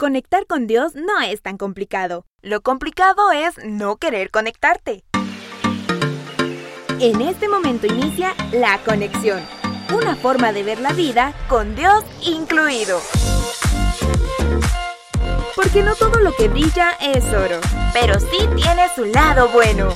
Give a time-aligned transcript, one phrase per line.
[0.00, 2.24] Conectar con Dios no es tan complicado.
[2.40, 5.04] Lo complicado es no querer conectarte.
[6.98, 9.42] En este momento inicia la conexión,
[9.94, 12.98] una forma de ver la vida con Dios incluido.
[15.54, 17.60] Porque no todo lo que brilla es oro,
[17.92, 19.90] pero sí tiene su lado bueno.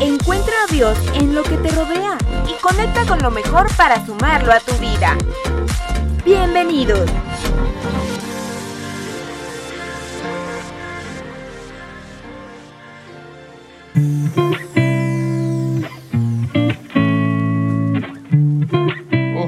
[0.00, 2.18] Encuentra a Dios en lo que te rodea
[2.48, 5.16] y conecta con lo mejor para sumarlo a tu vida.
[6.24, 7.08] Bienvenidos.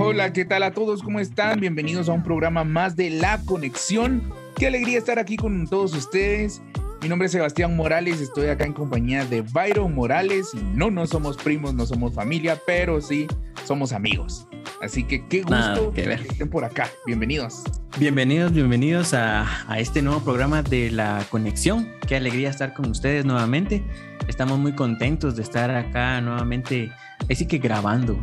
[0.01, 1.03] Hola, ¿qué tal a todos?
[1.03, 1.61] ¿Cómo están?
[1.61, 4.23] Bienvenidos a un programa más de La Conexión.
[4.57, 6.63] Qué alegría estar aquí con todos ustedes.
[7.01, 10.53] Mi nombre es Sebastián Morales, estoy acá en compañía de Byron Morales.
[10.53, 13.29] Y no, no somos primos, no somos familia, pero sí
[13.65, 14.49] somos amigos.
[14.83, 16.91] Así que qué gusto que, estén por acá.
[17.07, 17.63] Bienvenidos.
[17.99, 21.89] Bienvenidos, bienvenidos a, a, este nuevo programa de La Conexión.
[22.09, 23.85] Qué alegría estar con ustedes nuevamente.
[24.27, 26.91] Estamos muy contentos de estar acá nuevamente,
[27.31, 28.19] así que grabando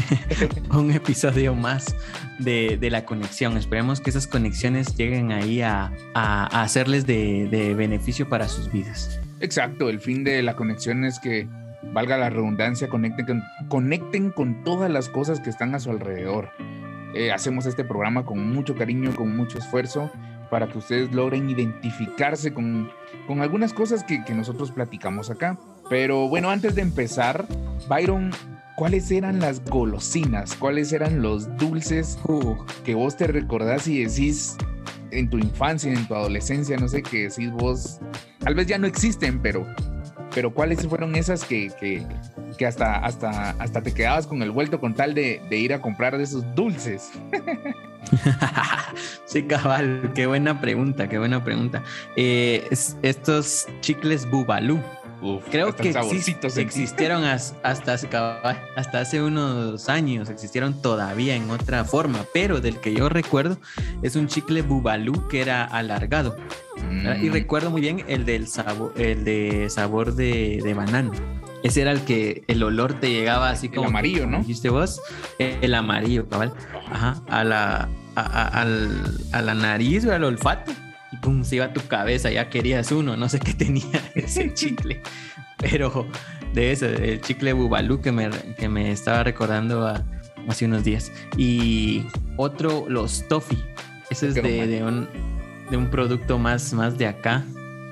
[0.70, 1.94] un episodio más
[2.38, 3.56] de, de, la conexión.
[3.56, 9.20] Esperemos que esas conexiones lleguen ahí a, a, hacerles de, de, beneficio para sus vidas.
[9.40, 11.48] Exacto, el fin de la conexión es que,
[11.92, 16.50] valga la redundancia, conecten con, conecten con todas las cosas que están a su alrededor.
[17.14, 20.10] Eh, hacemos este programa con mucho cariño, con mucho esfuerzo
[20.50, 22.90] para que ustedes logren identificarse con,
[23.26, 25.58] con algunas cosas que, que, nosotros platicamos acá.
[25.90, 27.46] Pero bueno, antes de empezar,
[27.88, 28.30] Byron,
[28.76, 30.54] ¿cuáles eran las golosinas?
[30.54, 32.56] ¿Cuáles eran los dulces uh.
[32.84, 34.56] que vos te recordás y decís
[35.10, 38.00] en tu infancia, en tu adolescencia, no sé, qué decís vos,
[38.38, 39.66] tal vez ya no existen, pero,
[40.32, 42.06] pero ¿cuáles fueron esas que, que,
[42.56, 45.82] que hasta, hasta, hasta te quedabas con el vuelto con tal de, de ir a
[45.82, 47.10] comprar de esos dulces?
[49.24, 51.82] sí, cabal, qué buena pregunta, qué buena pregunta.
[52.14, 52.68] Eh,
[53.02, 54.80] estos chicles Bubalú.
[55.50, 55.94] Creo que
[56.56, 63.08] existieron hasta, hasta hace unos años, existieron todavía en otra forma, pero del que yo
[63.08, 63.58] recuerdo
[64.02, 66.36] es un chicle Bubalú que era alargado.
[67.20, 67.32] Y mm.
[67.32, 71.12] recuerdo muy bien el del sabor, el de sabor de, de banano.
[71.62, 73.82] Ese era el que el olor te llegaba así como.
[73.82, 74.38] El amarillo, ¿no?
[74.38, 75.00] Dijiste vos.
[75.38, 76.54] El amarillo, cabal.
[76.90, 77.22] Ajá.
[77.28, 78.62] A la, a,
[79.32, 80.72] a, la nariz o al olfato.
[81.12, 83.16] Y pum, se iba a tu cabeza, ya querías uno.
[83.16, 85.02] No sé qué tenía ese chicle.
[85.58, 86.06] Pero
[86.54, 89.86] de ese, el chicle Bubalú que me, que me estaba recordando
[90.48, 91.12] hace unos días.
[91.36, 92.04] Y
[92.36, 93.58] otro, los Toffee.
[94.10, 95.08] Ese es de, de, un,
[95.70, 97.44] de un producto más, más de acá.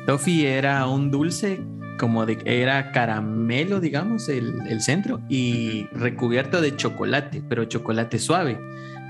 [0.06, 1.61] Toffee era un dulce
[1.99, 8.59] como de era caramelo, digamos, el, centro y recubierto de chocolate, pero chocolate suave.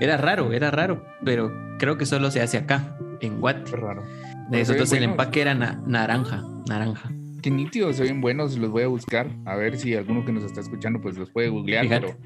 [0.01, 3.75] Era raro, era raro, pero creo que solo se hace acá, en Guate.
[3.75, 4.03] raro.
[4.49, 7.11] De esos el empaque era naranja, naranja.
[7.41, 10.43] Qué nítidos, se ven buenos, los voy a buscar, a ver si alguno que nos
[10.43, 12.17] está escuchando pues los puede googlear, pero,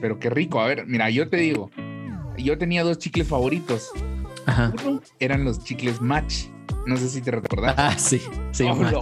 [0.00, 0.60] pero qué rico.
[0.60, 1.70] A ver, mira, yo te digo,
[2.38, 3.90] yo tenía dos chicles favoritos.
[4.46, 4.72] Ajá.
[4.84, 6.46] Uno eran los chicles Match
[6.86, 7.74] no sé si te recordás.
[7.76, 8.20] Ah, sí,
[8.50, 8.64] sí.
[8.64, 9.00] Oh, no,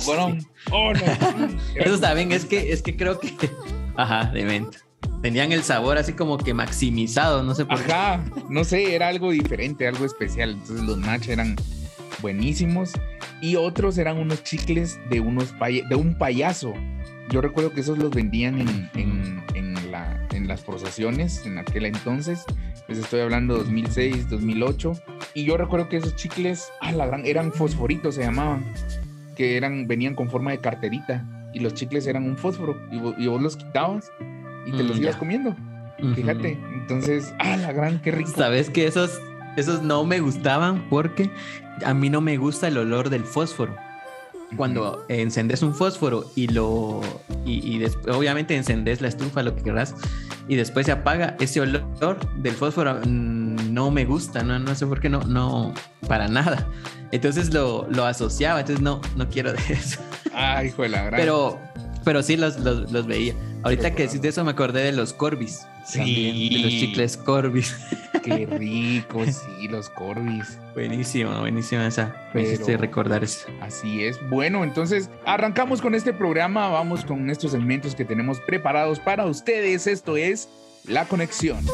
[0.71, 0.99] oh, no.
[1.75, 3.50] Eso también es que, es que creo que.
[3.97, 4.78] Ajá, de mente.
[5.22, 9.31] Tenían el sabor así como que maximizado, no sé por Ajá, no sé, era algo
[9.31, 10.50] diferente, algo especial.
[10.50, 11.56] Entonces los match eran
[12.22, 12.93] buenísimos.
[13.43, 15.55] Y otros eran unos chicles de, unos
[15.89, 16.75] de un payaso.
[17.31, 21.87] Yo recuerdo que esos los vendían en, en, en, la, en las procesiones en aquel
[21.87, 22.44] entonces.
[22.89, 24.93] Les estoy hablando 2006, 2008
[25.34, 28.65] y yo recuerdo que esos chicles, ah, la gran, eran fosforitos, se llamaban,
[29.37, 31.25] que eran, venían con forma de carterita.
[31.55, 32.77] Y los chicles eran un fósforo.
[32.91, 34.10] Y vos, los quitabas
[34.66, 35.56] y te los mm, ibas comiendo.
[36.15, 36.59] Fíjate.
[36.75, 38.31] Entonces, ah, la gran, qué rico.
[38.34, 39.21] Sabes que esos,
[39.56, 41.31] esos no me gustaban porque
[41.84, 43.75] a mí no me gusta el olor del fósforo
[44.56, 47.00] cuando encendes un fósforo y lo
[47.44, 49.94] y, y obviamente encendes la estufa lo que querrás
[50.48, 54.87] y después se apaga ese olor del fósforo mm, no me gusta no no sé
[54.87, 55.72] por qué no no
[56.09, 56.66] para nada
[57.13, 60.01] entonces lo, lo asociaba entonces no no quiero de eso
[60.34, 61.21] ay hijo de la gran.
[61.21, 61.59] pero
[62.04, 65.12] pero sí los, los, los veía ahorita que decís de eso me acordé de los
[65.12, 67.74] Corbis sí de los chicles Corbis
[68.22, 70.59] Qué rico, sí, los Corbis.
[70.74, 72.15] Buenísimo, buenísima esa.
[72.34, 73.48] Me hiciste recordar eso.
[73.62, 74.18] Así es.
[74.28, 76.68] Bueno, entonces arrancamos con este programa.
[76.68, 79.86] Vamos con estos elementos que tenemos preparados para ustedes.
[79.86, 80.48] Esto es
[80.84, 81.65] La Conexión.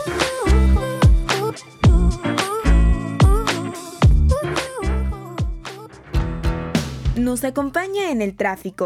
[7.16, 8.84] Nos acompaña en el tráfico.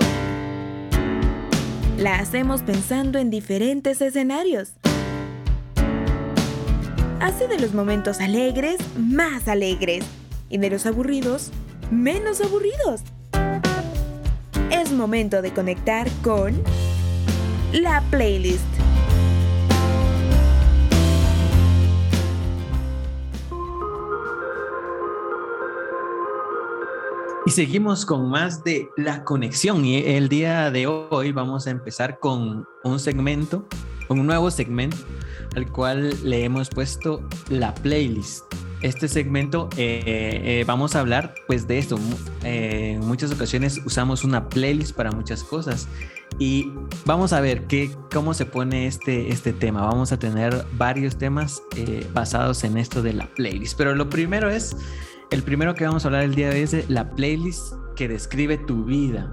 [2.01, 4.73] La hacemos pensando en diferentes escenarios
[7.21, 10.07] hace de los momentos alegres más alegres.
[10.49, 11.53] y de los aburridos,
[11.91, 13.03] menos aburridos.
[14.73, 16.61] Es momento de conectar con
[17.73, 18.65] la playlist.
[27.51, 29.85] Y seguimos con más de la conexión.
[29.85, 33.67] Y el día de hoy vamos a empezar con un segmento,
[34.09, 34.97] un nuevo segmento,
[35.57, 38.45] al cual le hemos puesto la playlist.
[38.83, 41.99] Este segmento eh, eh, vamos a hablar pues de esto.
[42.45, 45.89] Eh, en muchas ocasiones usamos una playlist para muchas cosas
[46.39, 46.71] y
[47.05, 49.83] vamos a ver qué, cómo se pone este, este tema.
[49.83, 51.65] Vamos a tener varios temas
[52.15, 53.77] basados en esto de la playlist.
[53.77, 54.77] Pero lo primero es
[55.31, 58.59] el primero que vamos a hablar el día de hoy es la playlist que describe
[58.59, 59.33] tu vida.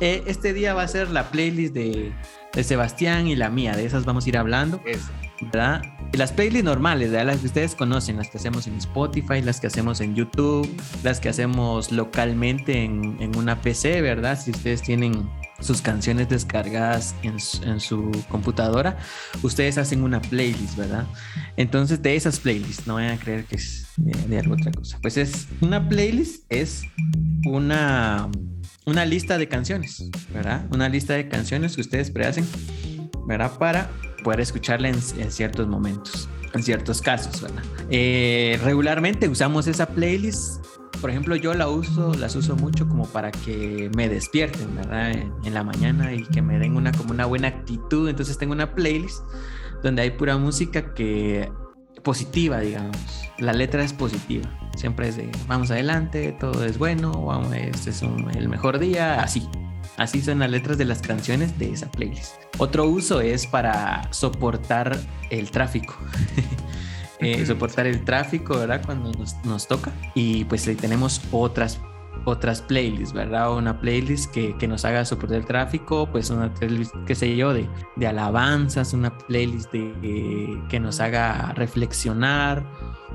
[0.00, 2.12] Eh, este día va a ser la playlist de,
[2.62, 4.80] Sebastián y la mía, de esas vamos a ir hablando.
[5.40, 5.82] ¿verdad?
[6.12, 9.66] Y las playlists normales, las que ustedes conocen, las que hacemos en Spotify, las que
[9.66, 10.68] hacemos en YouTube,
[11.02, 14.38] las que hacemos localmente en, en una PC, ¿verdad?
[14.38, 15.28] Si ustedes tienen
[15.62, 18.98] sus canciones descargadas en su, computadora,
[19.42, 21.06] ustedes hacen una playlist, ¿verdad?
[21.56, 24.98] Entonces, de esas playlists, no vayan a creer que es de, alguna otra cosa.
[25.00, 26.82] Pues es una playlist, es
[27.46, 28.28] una,
[28.86, 30.66] una lista de canciones, ¿verdad?
[30.70, 32.46] Una lista de canciones que ustedes prehacen,
[33.26, 33.56] ¿verdad?
[33.58, 33.90] Para
[34.24, 35.00] poder escucharla en,
[35.30, 37.62] ciertos momentos, en ciertos casos, ¿verdad?
[37.90, 40.62] Eh, regularmente usamos esa playlist
[41.02, 45.10] por ejemplo, yo la uso, las uso mucho como para que me despierten, ¿verdad?
[45.10, 48.08] En, la mañana y que me den una como una buena actitud.
[48.08, 49.18] Entonces tengo una playlist
[49.82, 51.50] donde hay pura música que
[52.04, 52.96] positiva, digamos.
[53.38, 54.48] La letra es positiva.
[54.76, 59.46] Siempre es de vamos adelante, todo es bueno, vamos, este es el mejor día, así.
[59.96, 62.34] Así son las letras de las canciones de esa playlist.
[62.58, 64.96] Otro uso es para soportar
[65.30, 65.96] el tráfico.
[67.22, 68.82] Eh, soportar el tráfico, ¿verdad?
[68.84, 69.12] Cuando
[69.44, 69.92] nos, toca.
[70.14, 71.80] Y pues ahí tenemos otras
[72.24, 73.56] otras playlists, ¿verdad?
[73.56, 77.52] Una playlist que, que, nos haga soportar el tráfico, pues una playlist, qué sé yo,
[77.52, 82.64] de, de alabanzas, una playlist de, que nos haga reflexionar,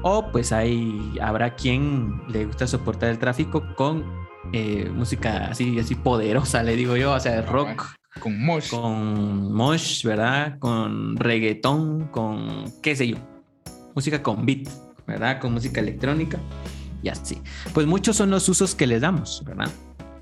[0.02, 4.04] o pues ahí habrá quien le gusta soportar el tráfico con
[4.52, 7.86] eh, música así, así poderosa, le digo yo, o sea, rock.
[8.20, 8.72] Con mosh.
[8.72, 10.58] Con mosh, ¿verdad?
[10.60, 13.37] Con reggaetón, con qué sé yo
[13.98, 14.70] música con beat,
[15.08, 15.40] ¿verdad?
[15.40, 16.38] Con música electrónica
[17.02, 17.42] y así.
[17.74, 19.72] Pues muchos son los usos que les damos, ¿verdad?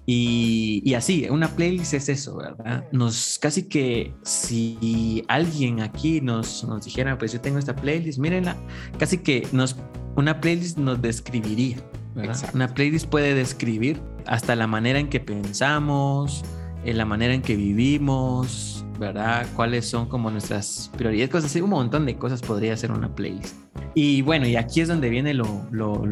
[0.06, 2.86] Y, así, una playlist es eso, ¿verdad?
[2.94, 8.56] Nos casi que si alguien aquí nos, nos dijera, pues yo tengo esta playlist, mírenla,
[8.98, 9.76] casi que nos,
[10.16, 11.76] una playlist nos describiría,
[12.16, 12.38] ¿verdad?
[12.54, 16.46] Una playlist puede describir hasta la manera en que pensamos,
[16.86, 19.48] en la manera en que vivimos, ¿verdad?
[19.56, 23.56] Cuáles son como nuestras prioridades, cosas así, un montón de cosas podría ser una playlist.
[23.94, 25.48] Y bueno, y aquí es donde viene lo,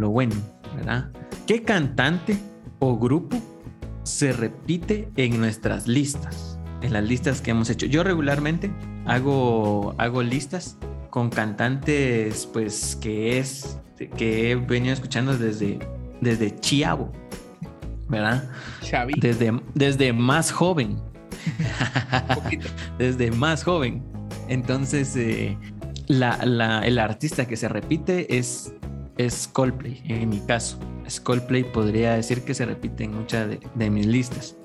[0.09, 0.35] bueno,
[0.75, 1.09] ¿verdad?
[1.47, 2.38] ¿Qué cantante
[2.80, 3.38] o grupo
[4.03, 6.59] se repite en nuestras listas?
[6.81, 7.85] En las listas que hemos hecho.
[7.85, 8.71] Yo regularmente
[9.06, 10.77] hago, hago listas
[11.09, 13.80] con cantantes, pues, que es,
[14.18, 15.80] que he venido escuchando desde,
[16.21, 17.12] desde Chiavo,
[18.09, 18.50] ¿verdad?
[19.18, 20.97] Desde, desde más joven.
[22.98, 24.04] desde más joven.
[24.48, 25.57] Entonces, eh,
[26.07, 28.74] la, el artista que se repite es,
[29.18, 30.80] es Coldplay, en mi caso.
[31.06, 34.56] Es Coldplay podría decir que se repite en muchas de, mis listas.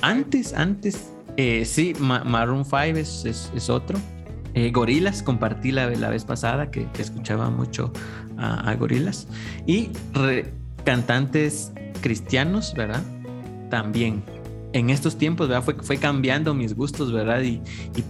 [0.00, 3.98] Antes, antes, eh, sí, Maroon 5 es, es, otro.
[4.54, 7.92] Eh, Gorilas, compartí la, la, vez pasada que, escuchaba mucho
[8.38, 9.28] a, Gorilas.
[9.66, 9.90] Y
[10.84, 13.02] cantantes cristianos, ¿verdad?
[13.70, 14.22] También
[14.72, 15.64] en estos tiempos, ¿verdad?
[15.64, 17.42] Fue, fue cambiando mis gustos, ¿verdad?
[17.42, 17.60] Y,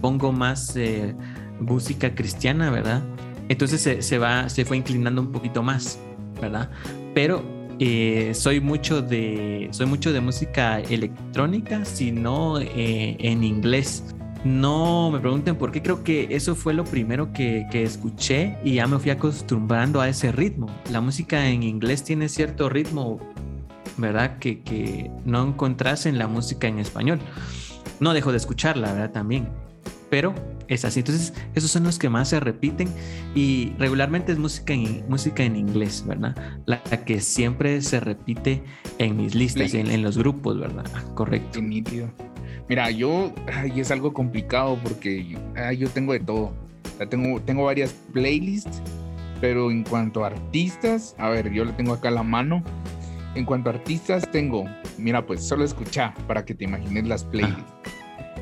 [0.01, 1.15] pongo más eh,
[1.59, 3.03] música cristiana, ¿verdad?
[3.49, 5.99] Entonces se, va, se fue inclinando un poquito más,
[6.41, 6.69] ¿verdad?
[7.13, 7.43] Pero
[7.79, 14.03] eh, soy mucho de soy mucho de música electrónica, sino eh, en inglés.
[14.43, 18.87] No me pregunten por qué, creo que eso fue lo primero que, escuché y ya
[18.87, 20.67] me fui acostumbrando a ese ritmo.
[20.91, 23.19] La música en inglés tiene cierto ritmo
[23.97, 24.39] ¿verdad?
[24.39, 27.19] Que, que no encontrás en la música en español.
[27.99, 29.11] No dejo de escucharla, ¿verdad?
[29.11, 29.49] También.
[30.09, 30.33] Pero
[30.67, 30.99] es así.
[30.99, 32.89] Entonces, esos son los que más se repiten
[33.35, 36.35] y regularmente es música en, música en inglés, ¿verdad?
[36.65, 38.63] La, que siempre se repite
[38.97, 40.85] en mis listas, en, los grupos, ¿verdad?
[41.15, 41.61] Correcto.
[42.69, 45.37] Mira, yo, ay, es algo complicado porque
[45.77, 46.53] yo tengo de todo.
[47.09, 48.81] tengo, tengo varias playlists,
[49.39, 52.63] pero en cuanto a artistas, a ver, yo le tengo acá la mano.
[53.37, 54.65] En cuanto a artistas, tengo,
[54.97, 57.71] mira, pues solo escucha para que te imagines las playlists.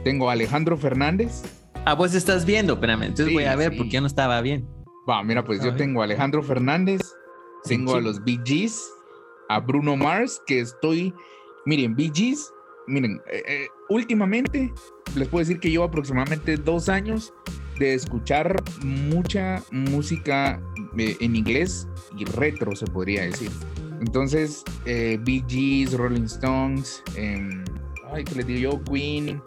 [0.05, 1.43] Tengo a Alejandro Fernández.
[1.83, 3.03] Ah, vos estás viendo, espérame.
[3.03, 4.65] Entonces voy a ver porque yo no estaba bien.
[5.07, 7.01] Va, mira, pues yo tengo a Alejandro Fernández,
[7.65, 8.89] tengo a los Bee Gees,
[9.49, 11.13] a Bruno Mars, que estoy,
[11.65, 12.49] miren, Bee Gees,
[12.87, 14.73] miren, eh, eh, últimamente
[15.17, 17.33] les puedo decir que llevo aproximadamente dos años
[17.77, 20.61] de escuchar mucha música
[20.97, 21.85] eh, en inglés
[22.17, 23.51] y retro, se podría decir.
[23.99, 27.63] Entonces, eh, Gees, Rolling Stones, em,
[28.11, 28.81] ay, ¿qué les digo?
[28.83, 29.41] Queen,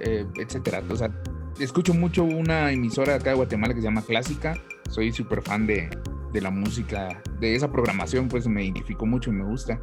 [0.00, 0.82] eh, etcétera.
[0.88, 1.10] O sea,
[1.58, 4.60] escucho mucho una emisora acá de Guatemala que se llama Clásica.
[4.90, 5.88] Soy súper fan de,
[6.32, 9.80] de la música, de esa programación, pues me identifico mucho y me gusta.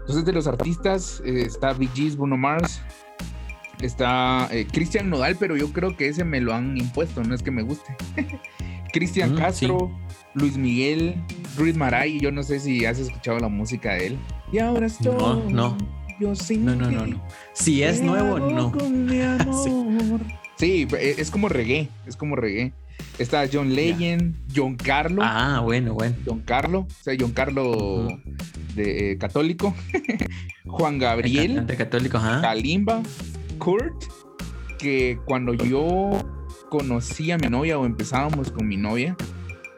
[0.00, 2.80] Entonces, de los artistas eh, está Bee Gees, Bruno Mars,
[3.80, 7.42] está eh, Cristian Nodal, pero yo creo que ese me lo han impuesto, no es
[7.42, 7.94] que me guste.
[8.92, 9.90] Cristian Mm, Castro,
[10.34, 11.14] Luis Miguel,
[11.56, 14.18] Ruiz Maray, yo no sé si has escuchado la música de él.
[14.52, 15.14] Y ahora estoy.
[15.16, 15.76] No, no.
[16.20, 17.22] Yo sin No, no, no, no.
[17.52, 18.72] Si es ¿qué nuevo, no.
[18.72, 20.20] con mi amor?
[20.56, 22.72] sí, e- es como reggae, es como reggae.
[23.18, 25.22] Está John Legend, John Carlo.
[25.24, 26.16] Ah, bueno, bueno.
[26.26, 28.08] John Carlo, o sea, John Carlo
[28.74, 29.74] de eh, católico,
[30.66, 32.40] Juan El Gabriel, cantante católico, ajá.
[32.40, 33.00] Kalimba,
[33.58, 34.04] Kurt,
[34.78, 36.10] que cuando yo
[36.68, 39.16] conocí a mi novia o empezábamos con mi novia,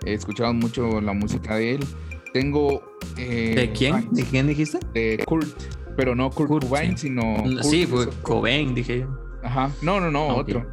[0.05, 1.85] eh, escuchábamos mucho la música de él.
[2.33, 2.83] Tengo...
[3.17, 4.09] eh, ¿De quién?
[4.13, 4.79] ¿De quién dijiste?
[4.95, 5.49] De Kurt,
[5.97, 7.09] pero no Kurt, Kurt, Cobain, sí.
[7.09, 7.37] sino...
[7.43, 8.13] Kurt sí, otro.
[8.23, 9.19] Cobain, dije yo.
[9.43, 10.39] Ajá, no, no, no, Ok.
[10.41, 10.67] otro.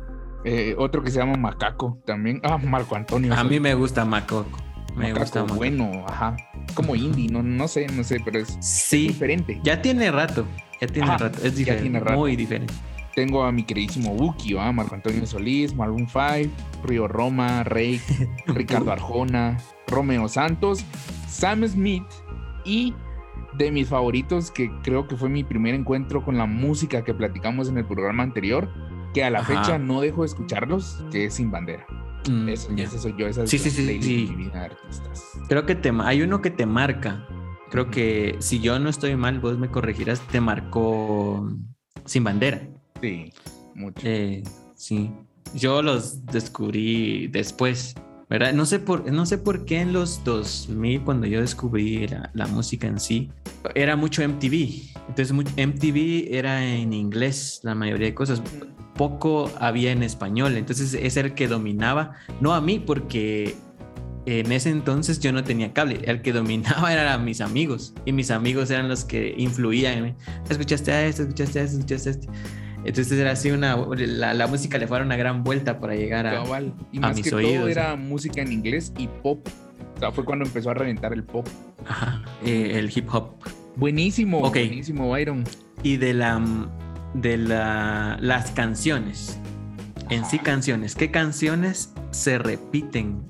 [0.46, 2.40] Eh, otro que se llama Macaco también.
[2.44, 3.34] Ah, Marco Antonio.
[3.34, 4.58] A mí me gusta Macoco.
[4.96, 5.58] Me Macaco, gusta Macoco.
[5.58, 6.38] bueno, ajá.
[6.74, 9.60] Como indie, no, no sé, no sé, pero es Sí, diferente.
[9.64, 10.46] ya tiene rato.
[10.80, 11.38] Ya tiene Ajá, rato.
[11.40, 11.82] Es ya diferente.
[11.82, 12.18] tiene rato.
[12.20, 12.74] Muy diferente.
[13.18, 14.72] Tengo a mi queridísimo Buki, ¿va?
[14.72, 18.00] Marco Antonio Solís, Maroon 5, Río Roma, Rey,
[18.46, 19.58] Ricardo Arjona,
[19.88, 20.86] Romeo Santos,
[21.28, 22.04] Sam Smith
[22.64, 22.94] y
[23.58, 27.70] de mis favoritos, que creo que fue mi primer encuentro con la música que platicamos
[27.70, 28.70] en el programa anterior,
[29.16, 29.64] que a la Ajá.
[29.64, 31.88] fecha no dejo de escucharlos, que es Sin Bandera.
[32.30, 32.84] Mm, Eso, ya.
[32.84, 34.26] ese soy yo, esa es Sí, sí, sí, sí.
[34.28, 35.24] de mi vida de artistas.
[35.50, 37.28] Creo que te, hay uno que te marca.
[37.72, 41.50] Creo que si yo no estoy mal, vos me corregirás, te marcó
[42.06, 42.70] Sin Bandera.
[43.02, 43.34] Sí,
[43.76, 44.02] mucho.
[44.04, 44.44] Eh,
[44.76, 45.12] sí.
[45.56, 47.96] Yo los descubrí después,
[48.30, 48.54] ¿verdad?
[48.54, 52.88] No sé por, no sé por qué en los 2000, cuando yo descubrí la, música
[52.88, 53.32] en sí,
[53.76, 54.92] era mucho MTV.
[55.08, 58.42] Entonces, MTV era en inglés, la mayoría de cosas.
[58.96, 60.58] Poco había en español.
[60.58, 62.16] Entonces, era el que dominaba.
[62.42, 63.56] No a mí, porque
[64.28, 66.02] en ese entonces yo no tenía cable.
[66.04, 67.94] El que dominaba eran mis amigos.
[68.06, 70.16] Y mis amigos eran los que influían en mí.
[70.50, 72.32] Escuchaste a esto, escuchaste a esto, escuchaste a esto.
[72.86, 73.76] Entonces era así una...
[73.98, 76.44] La, la música le fue a dar una gran vuelta para llegar a...
[76.44, 76.74] Cabal.
[76.92, 79.46] Y a más mis que todo era música en inglés y pop.
[79.96, 81.48] O sea, fue cuando empezó a reventar el pop.
[81.88, 83.32] Ajá, eh, el hip hop.
[83.76, 84.54] Buenísimo, Ok.
[84.54, 85.44] buenísimo, Byron.
[85.84, 86.42] Y de la...
[87.14, 89.40] De la, las canciones.
[90.10, 90.94] En sí canciones.
[90.96, 93.22] ¿Qué canciones se repiten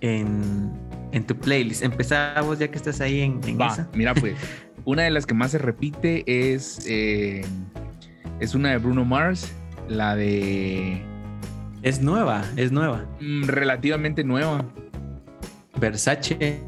[0.00, 0.70] en,
[1.12, 1.82] en tu playlist?
[1.82, 3.88] Empezamos ya que estás ahí en, en Va, esa.
[3.94, 4.34] mira pues,
[4.84, 7.44] una de las que más se repite es, eh,
[8.40, 9.52] es una de Bruno Mars,
[9.88, 11.02] la de
[11.82, 13.04] Es nueva, es nueva.
[13.20, 14.64] mm, relativamente nueva.
[15.80, 16.60] Versace.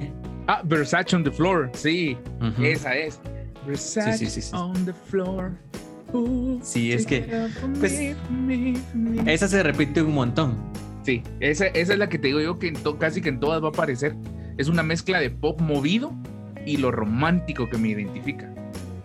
[0.46, 2.16] Ah, Versace on the Floor, sí,
[2.62, 3.20] esa es.
[3.66, 4.50] Versace sí, sí, sí.
[4.54, 5.52] on the floor.
[6.12, 7.26] Ooh, Sí, es que,
[7.80, 8.00] pues.
[9.26, 10.54] Esa se repite un montón.
[11.02, 13.40] Sí, esa, esa es la que te digo yo que en to- casi que en
[13.40, 14.14] todas va a aparecer.
[14.56, 16.12] Es una mezcla de pop movido
[16.64, 18.52] y lo romántico que me identifica.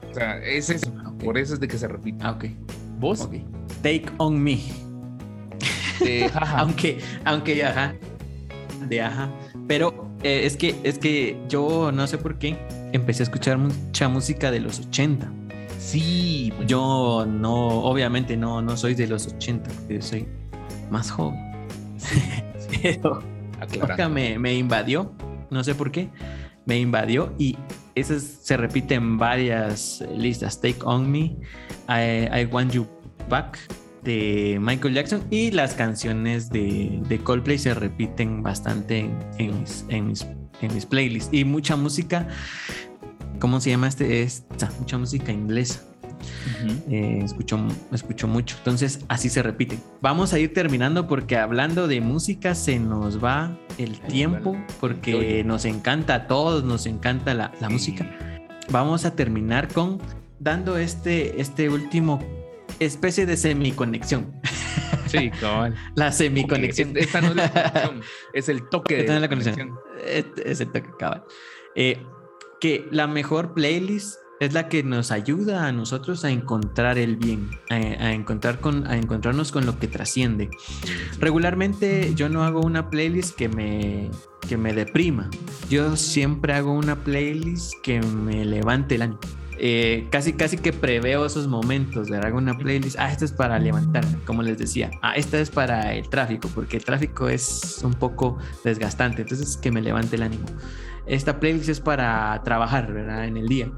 [0.10, 0.92] O sea, es eso.
[1.22, 1.26] Ok.
[1.26, 2.24] Por eso es de que se repite.
[2.24, 2.46] Ah, ok.
[3.00, 3.22] ¿Vos?
[3.22, 3.36] ok.
[3.82, 4.60] Take on me.
[6.32, 6.60] Jaja.
[6.60, 7.94] Aunque, aunque ajá.
[8.90, 9.30] De ajá.
[9.68, 12.58] Pero eh, es que, es que yo no sé por qué
[12.92, 15.32] empecé a escuchar mucha música de los 80.
[15.80, 20.28] Sí, Yo no, obviamente no, no soy de los 80, porque yo soy
[20.92, 21.40] más joven.
[22.82, 23.24] Pero
[23.60, 23.88] aclarando.
[23.88, 25.12] nunca me, me invadió,
[25.50, 26.10] no sé por qué,
[26.66, 27.58] me invadió y
[27.96, 30.60] esas se repiten en varias listas.
[30.60, 31.36] Take On Me,
[31.88, 32.88] I, Want You
[33.30, 33.58] Back
[34.04, 39.86] de Michael Jackson y las canciones de, de Coldplay se repiten bastante en, en mis,
[39.90, 40.28] en, mis,
[40.62, 42.28] en mis playlists y mucha música,
[43.40, 44.24] ¿cómo se llama este?
[44.24, 45.84] Esta, mucha música inglesa.
[46.22, 46.94] Ujú.
[46.94, 47.60] Eh, escucho,
[47.92, 48.56] escucho mucho.
[48.58, 49.80] Entonces, así se repite.
[50.02, 54.68] Vamos a ir terminando porque hablando de música se nos va el tiempo bueno.
[54.80, 55.44] porque Oye.
[55.44, 57.74] nos encanta a todos, nos encanta la, la Sí.
[57.74, 58.40] música.
[58.70, 60.00] Vamos a terminar con
[60.40, 62.20] dando este, este último
[62.80, 64.34] especie de semiconexión.
[65.08, 65.76] Sí, cabal.
[65.96, 66.96] La semiconexión.
[66.96, 68.02] es- Esta no es la conexión,
[68.34, 69.56] es el toque de Esta no es la conexión.
[69.56, 70.34] conexión.
[70.46, 71.24] Es el toque cabal.
[71.76, 72.02] Eh,
[72.62, 77.52] que la mejor playlist es la que nos ayuda a nosotros a encontrar el bien,
[77.70, 80.50] a, encontrar con, a encontrarnos con lo que trasciende.
[81.20, 84.10] Regularmente yo no hago una playlist que me,
[84.50, 85.30] que me deprima.
[85.70, 89.20] Yo siempre hago una playlist que me levante el ánimo.
[89.60, 93.60] Eh, casi, casi que preveo esos momentos, de hago una playlist, ah, esta es para
[93.60, 97.94] levantarme, como les decía, ah, esta es para el tráfico, porque el tráfico es un
[97.94, 100.46] poco desgastante, entonces que me levante el ánimo.
[101.06, 102.90] Esta playlist es para trabajar.
[102.90, 103.72] En el día.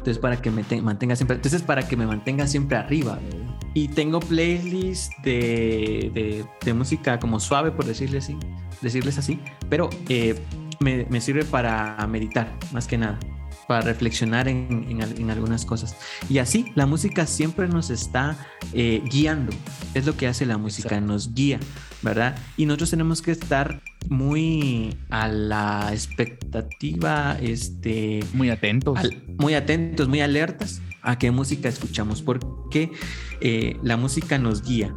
[0.00, 3.18] Entonces, para que me mantenga siempre, entonces para que me mantenga siempre arriba.
[3.74, 8.36] Y tengo playlists de, de, música como suave, por decirles así,
[8.80, 9.38] decirles así,
[9.68, 10.40] pero eh,
[10.80, 13.18] me, me, sirve para meditar, más que nada,
[13.68, 15.94] para reflexionar en, en, algunas cosas.
[16.30, 18.38] Y así, la música siempre nos está
[18.72, 19.52] eh, guiando.
[19.92, 21.60] Es lo que hace la música, nos guía,
[22.00, 22.36] ¿verdad?
[22.56, 28.20] Y nosotros tenemos que estar muy a la expectativa, este...
[28.32, 28.98] Muy atentos.
[29.38, 32.90] muy atentos, muy alertas a qué música escuchamos, porque
[33.40, 34.94] eh, la música nos guía.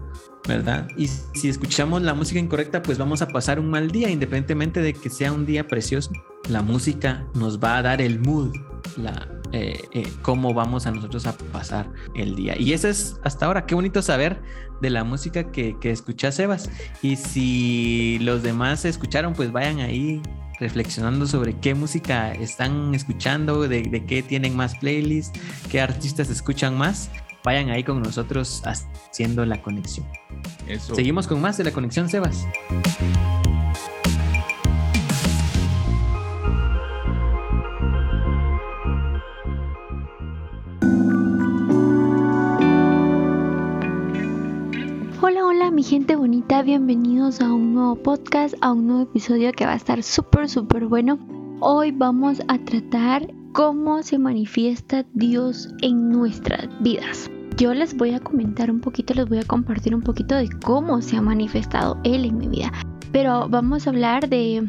[0.48, 0.90] ¿verdad?
[0.98, 4.94] Y si escuchamos la música incorrecta, pues vamos a pasar un mal día, independientemente de
[4.94, 6.12] que sea un día precioso.
[6.50, 8.52] La música nos va a dar el mood,
[8.98, 12.60] la, eh, eh, cómo vamos a nosotros a pasar el día.
[12.60, 14.42] Y eso es hasta ahora, qué bonito saber
[14.82, 16.70] de la música que, que escuchas, Sebas.
[17.02, 20.22] Y si los demás escucharon, pues vayan ahí
[20.60, 26.78] reflexionando sobre qué música están escuchando, de, de qué tienen más playlists, qué artistas escuchan
[26.78, 27.10] más
[27.44, 30.08] vayan ahí con nosotros haciendo la conexión.
[30.80, 32.46] Seguimos con más de la conexión, Sebas.
[45.84, 50.02] Gente bonita, bienvenidos a un nuevo podcast, a un nuevo episodio que va a estar
[50.02, 51.20] súper, súper bueno.
[51.60, 57.30] Hoy vamos a tratar cómo se manifiesta Dios en nuestras vidas.
[57.58, 61.02] Yo les voy a comentar un poquito, les voy a compartir un poquito de cómo
[61.02, 62.72] se ha manifestado Él en mi vida.
[63.12, 64.64] Pero vamos a hablar de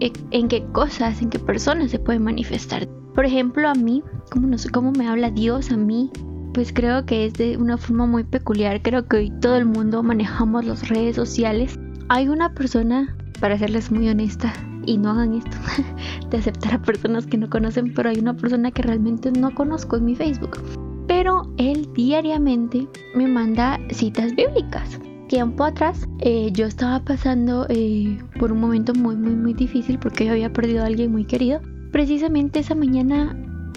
[0.00, 2.88] eh, en qué cosas, en qué personas se puede manifestar.
[3.14, 6.10] Por ejemplo, a mí, cómo, no sé, cómo me habla Dios a mí,
[6.56, 8.80] pues creo que es de una forma muy peculiar.
[8.80, 11.78] Creo que hoy todo el mundo manejamos las redes sociales.
[12.08, 14.54] Hay una persona, para serles muy honesta,
[14.86, 15.54] y no hagan esto,
[16.30, 19.98] de aceptar a personas que no conocen, pero hay una persona que realmente no conozco
[19.98, 20.58] en mi Facebook.
[21.06, 24.98] Pero él diariamente me manda citas bíblicas.
[25.28, 30.24] Tiempo atrás eh, yo estaba pasando eh, por un momento muy muy muy difícil porque
[30.24, 31.60] yo había perdido a alguien muy querido.
[31.92, 33.36] Precisamente esa mañana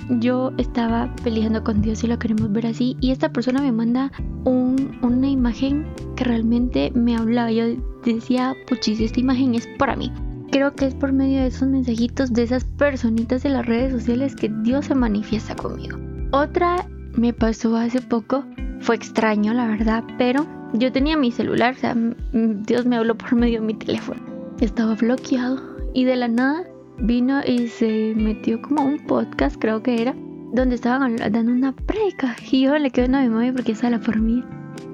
[0.10, 4.12] yo estaba peleando con Dios y lo queremos ver así y esta persona me manda
[4.44, 7.52] una imagen que realmente me hablaba.
[7.52, 7.66] Yo
[8.04, 10.12] decía, puchis, esta imagen es para mí.
[10.52, 14.36] Creo que es por medio de esos mensajitos de esas personitas de las redes sociales
[14.36, 15.98] que Dios se manifiesta conmigo.
[16.32, 18.44] Otra me pasó hace poco,
[18.80, 21.96] fue extraño la verdad, pero yo tenía mi celular, o sea,
[22.34, 24.22] Dios me habló por medio de mi teléfono.
[24.60, 25.62] Estaba bloqueado
[25.94, 26.64] y de la nada
[27.02, 30.16] vino y se metió como un podcast, creo que era,
[30.54, 34.00] donde estaban dando una preca y yo le quedé a mi mamá porque esa la
[34.00, 34.44] por mí.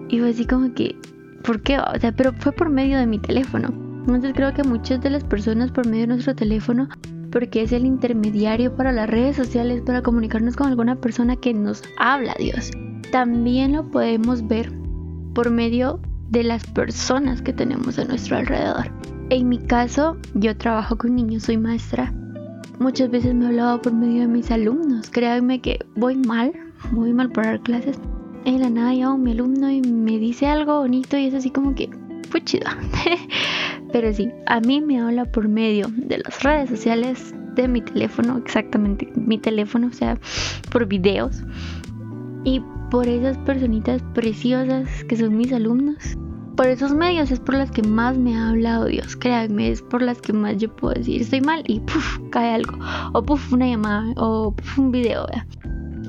[0.10, 0.96] Y fue así como que,
[1.44, 1.80] ¿por qué?
[1.80, 3.70] O sea, pero fue por medio de mi teléfono.
[4.00, 6.88] Entonces creo que muchas de las personas por medio de nuestro teléfono,
[7.32, 11.82] porque es el intermediario para las redes sociales, para comunicarnos con alguna persona que nos
[11.98, 12.72] habla Dios.
[13.12, 14.72] También lo podemos ver
[15.34, 18.91] por medio de las personas que tenemos a nuestro alrededor.
[19.32, 22.14] En mi caso, yo trabajo con niños, soy maestra.
[22.80, 25.10] Muchas veces me he hablado por medio de mis alumnos.
[25.10, 26.54] Créanme que voy mal,
[26.92, 27.98] voy mal por dar clases.
[28.46, 31.74] En la nada llamo mi alumno y me dice algo bonito y es así como
[31.74, 31.90] que
[32.30, 32.70] fue chido.
[33.92, 38.38] Pero sí, a mí me habla por medio de las redes sociales, de mi teléfono,
[38.38, 40.20] exactamente mi teléfono, o sea,
[40.72, 41.42] por videos.
[42.44, 42.62] Y
[42.92, 46.16] por esas personitas preciosas que son mis alumnos.
[46.56, 50.02] Por esos medios es por las que más me ha hablado Dios, créanme, es por
[50.02, 52.78] las que más yo puedo decir estoy mal y puff, cae algo,
[53.13, 55.28] o puff, una llamada, o puff, un video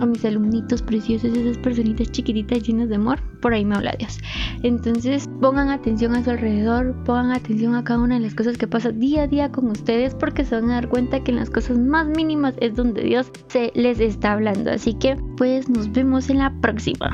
[0.00, 4.18] a mis alumnitos preciosos, esas personitas chiquititas llenas de amor, por ahí me habla Dios.
[4.62, 8.66] Entonces pongan atención a su alrededor, pongan atención a cada una de las cosas que
[8.66, 11.50] pasa día a día con ustedes porque se van a dar cuenta que en las
[11.50, 14.70] cosas más mínimas es donde Dios se les está hablando.
[14.70, 17.10] Así que pues nos vemos en la próxima.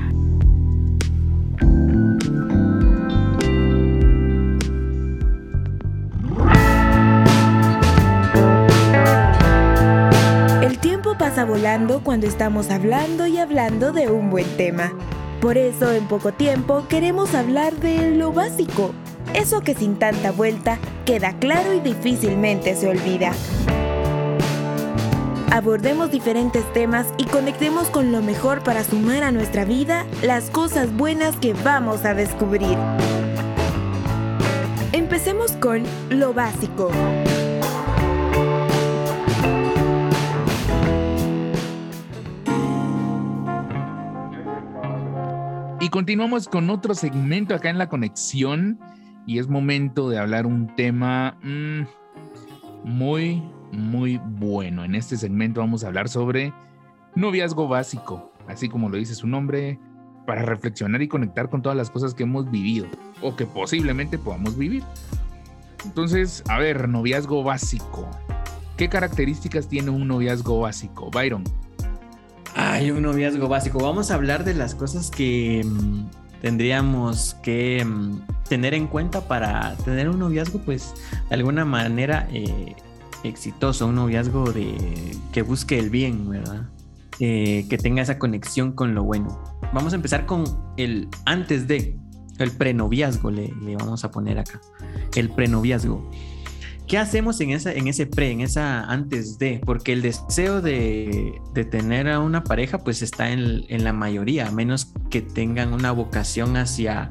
[11.17, 14.93] Pasa volando cuando estamos hablando y hablando de un buen tema.
[15.41, 18.93] Por eso en poco tiempo queremos hablar de lo básico,
[19.35, 23.33] eso que sin tanta vuelta queda claro y difícilmente se olvida.
[25.51, 30.97] abordemos diferentes temas y conectemos con lo mejor para sumar a nuestra vida las cosas
[30.97, 32.79] buenas que vamos a descubrir.
[34.93, 36.91] Empecemos con lo básico.
[45.93, 48.81] Continuamos con otro segmento acá en la conexión
[49.27, 51.83] y es momento de hablar un tema mm,
[52.83, 54.85] muy, muy bueno.
[54.85, 56.55] En este segmento vamos a hablar sobre
[57.15, 59.79] noviazgo básico, así como lo dice su nombre,
[60.27, 62.87] para reflexionar y conectar con todas las cosas que hemos vivido
[63.21, 64.83] o que posiblemente podamos vivir.
[65.85, 68.09] Entonces, a ver, noviazgo básico.
[68.79, 71.11] ¿Qué características tiene un noviazgo básico?
[71.11, 71.45] Byron.
[72.55, 73.79] Hay un noviazgo básico.
[73.79, 79.75] Vamos a hablar de las cosas que mm, tendríamos que mm, tener en cuenta para
[79.85, 80.95] tener un noviazgo, pues,
[81.29, 82.75] de alguna manera eh,
[83.25, 86.69] exitoso, un noviazgo de que busque el bien, ¿verdad?
[87.21, 89.43] Eh, que tenga esa conexión con lo bueno.
[89.73, 90.45] Vamos a empezar con
[90.77, 91.97] el antes de,
[92.39, 94.61] el prenoviazgo, le, le vamos a poner acá.
[95.15, 96.11] El prenoviazgo.
[96.87, 99.61] ¿Qué hacemos en, esa, en ese pre, en esa antes de?
[99.65, 104.49] Porque el deseo de, de tener a una pareja pues está en, en, la mayoría,
[104.49, 107.11] a menos que tengan una vocación hacia,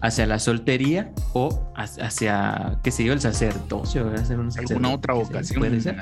[0.00, 4.10] hacia la soltería o hacia, qué sé yo, el sacerdocio.
[4.58, 5.60] Alguna otra vocación.
[5.60, 5.96] Puede ser.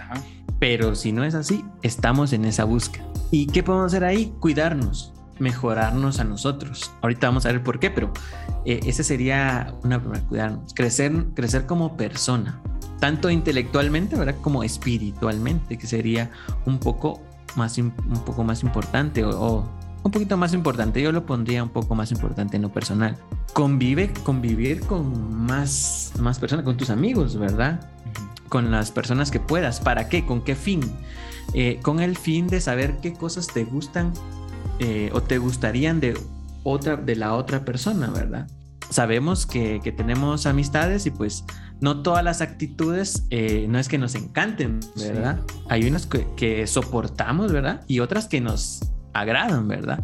[0.59, 3.05] Pero si no es así, estamos en esa búsqueda.
[3.31, 4.33] ¿Y qué podemos hacer ahí?
[4.41, 6.91] Cuidarnos, mejorarnos a nosotros.
[7.03, 8.13] Ahorita vamos a ver por qué, pero
[8.65, 12.61] eh, ese sería una primera, cuidarnos, crecer, crecer como persona,
[13.01, 14.37] tanto intelectualmente, ¿verdad?
[14.41, 16.31] Como espiritualmente, que sería
[16.67, 17.21] un poco
[17.57, 17.93] más, un
[18.25, 19.69] poco más importante o, o,
[20.03, 21.03] un poquito más importante.
[21.03, 23.17] Yo lo pondría un poco más importante en lo personal.
[23.53, 27.81] Convive, convivir con más, más personas, con tus amigos, ¿verdad?
[28.49, 29.81] Con las personas que puedas.
[29.81, 30.25] ¿Para qué?
[30.25, 30.81] ¿Con qué fin?
[31.55, 34.13] Eh, con el fin de saber qué cosas te gustan
[34.81, 36.19] eh, o te gustarían de
[36.63, 38.47] otra de la otra persona, ¿verdad?
[38.91, 41.45] Sabemos que, que tenemos amistades y pues
[41.81, 45.41] no todas las actitudes eh, no es que nos encanten, ¿verdad?
[45.47, 45.55] Sí.
[45.69, 47.83] Hay unas que, que, soportamos, ¿verdad?
[47.87, 48.81] Y otras que nos
[49.13, 50.03] agradan, ¿verdad?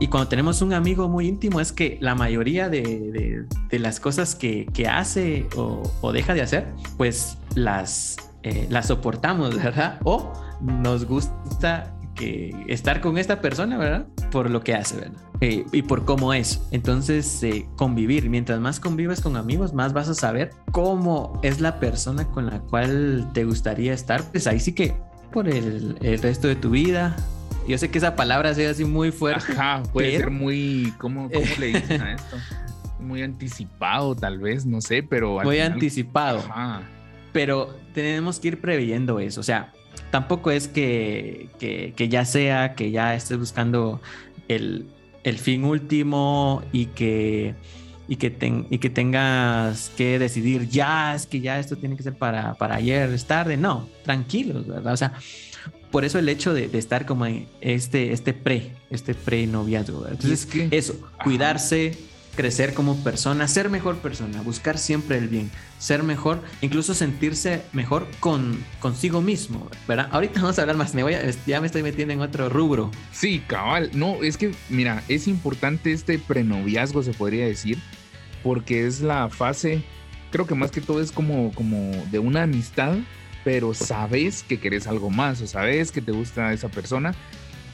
[0.00, 4.00] Y cuando tenemos un amigo muy íntimo es que la mayoría de, de, de las
[4.00, 9.98] cosas que, que hace o, o, deja de hacer, pues las, eh, las soportamos, ¿verdad?
[10.04, 14.06] O nos gusta que estar con esta persona, ¿verdad?
[14.30, 15.18] Por lo que hace, ¿verdad?
[15.40, 16.62] Eh, y por cómo es.
[16.70, 18.30] Entonces, eh, convivir.
[18.30, 22.60] Mientras más convives con amigos, más vas a saber cómo es la persona con la
[22.60, 24.30] cual te gustaría estar.
[24.30, 24.94] Pues ahí sí que
[25.32, 27.16] por el, el resto de tu vida.
[27.66, 29.52] Yo sé que esa palabra sea así muy fuerte.
[29.52, 30.24] Ajá, puede pero...
[30.24, 32.36] ser muy, ¿cómo, cómo le dicen a esto?
[33.00, 35.40] Muy anticipado, tal vez, no sé, pero...
[35.42, 35.72] Muy final...
[35.72, 36.38] anticipado.
[36.38, 36.82] Ajá.
[37.32, 39.40] Pero tenemos que ir preveyendo eso.
[39.40, 39.72] O sea,
[40.10, 44.00] tampoco es que, que, que, ya sea que ya estés buscando
[44.48, 44.86] el,
[45.24, 47.54] el fin último y que,
[48.06, 52.02] y, que ten, y que tengas que decidir ya, es que ya esto tiene que
[52.02, 53.56] ser para, para ayer, es tarde.
[53.56, 54.92] No, tranquilos, ¿verdad?
[54.92, 55.14] O sea,
[55.90, 60.06] por eso el hecho de, de estar como en este, este pre, este pre noviazgo.
[60.06, 61.96] Entonces, que, eso, cuidarse,
[62.34, 68.06] crecer como persona, ser mejor persona, buscar siempre el bien, ser mejor, incluso sentirse mejor
[68.20, 70.08] con consigo mismo, ¿verdad?
[70.12, 72.90] Ahorita vamos a hablar más, me voy a, ya me estoy metiendo en otro rubro.
[73.12, 77.78] Sí, cabal, no, es que mira, es importante este prenoviazgo, se podría decir,
[78.42, 79.82] porque es la fase,
[80.30, 82.96] creo que más que todo es como, como de una amistad,
[83.44, 87.14] pero sabes que querés algo más, o sabes que te gusta esa persona,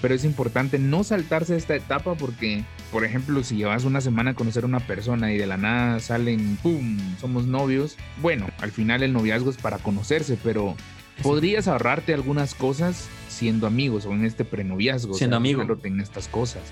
[0.01, 4.35] pero es importante no saltarse esta etapa porque, por ejemplo, si llevas una semana a
[4.35, 9.03] conocer a una persona y de la nada salen, ¡pum!, somos novios, bueno, al final
[9.03, 10.75] el noviazgo es para conocerse, pero
[11.23, 15.15] podrías ahorrarte algunas cosas siendo amigos o en este prenoviazgo.
[15.15, 15.79] Siendo o sea, amigo.
[15.85, 16.63] En estas cosas.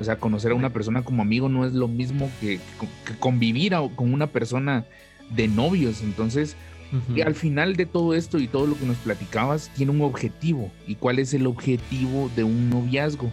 [0.00, 2.58] O sea, conocer a una persona como amigo no es lo mismo que,
[3.04, 4.86] que convivir con una persona
[5.30, 6.02] de novios.
[6.02, 6.56] Entonces,
[6.92, 7.26] Uh -huh.
[7.26, 10.70] Al final de todo esto y todo lo que nos platicabas, tiene un objetivo.
[10.86, 13.30] ¿Y cuál es el objetivo de un noviazgo?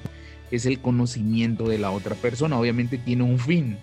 [0.51, 2.59] Es el conocimiento de la otra persona.
[2.59, 3.77] Obviamente tiene un fin,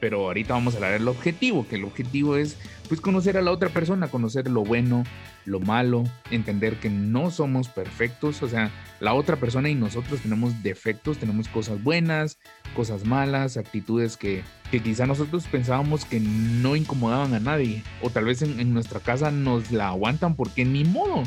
[0.00, 3.50] pero ahorita vamos a hablar del objetivo, que el objetivo es pues conocer a la
[3.50, 5.04] otra persona, conocer lo bueno,
[5.44, 8.70] lo malo, entender que no somos perfectos, o sea,
[9.00, 12.38] la otra persona y nosotros tenemos defectos, tenemos cosas buenas,
[12.74, 18.24] cosas malas, actitudes que, que quizá nosotros pensábamos que no incomodaban a nadie, o tal
[18.24, 21.22] vez en, en nuestra casa nos la aguantan porque ni modo,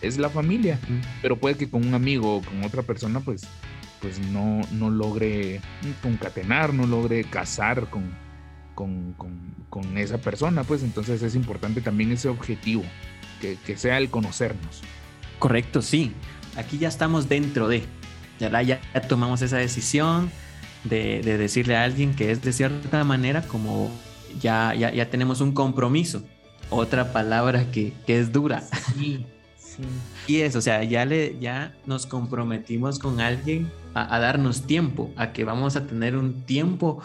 [0.00, 0.78] es la familia,
[1.22, 3.46] pero puede que con un amigo o con otra persona pues
[4.04, 5.62] pues no, no logre
[6.02, 8.14] concatenar, no logre casar con,
[8.74, 12.82] con, con, con, esa persona, pues entonces es importante también ese objetivo,
[13.40, 14.82] que, que sea el conocernos.
[15.38, 16.12] Correcto, sí.
[16.56, 17.84] aquí ya estamos dentro de,
[18.38, 20.30] ya, ya tomamos esa decisión
[20.84, 23.90] de, de, decirle a alguien que es de cierta manera como
[24.40, 26.22] ya, ya, ya tenemos un compromiso.
[26.70, 28.62] Otra palabra que, que es dura.
[28.62, 29.82] Sí, sí.
[30.26, 35.12] Y es, o sea, ya, le, ya nos comprometimos con alguien a, a darnos tiempo,
[35.16, 37.02] a que vamos a tener un tiempo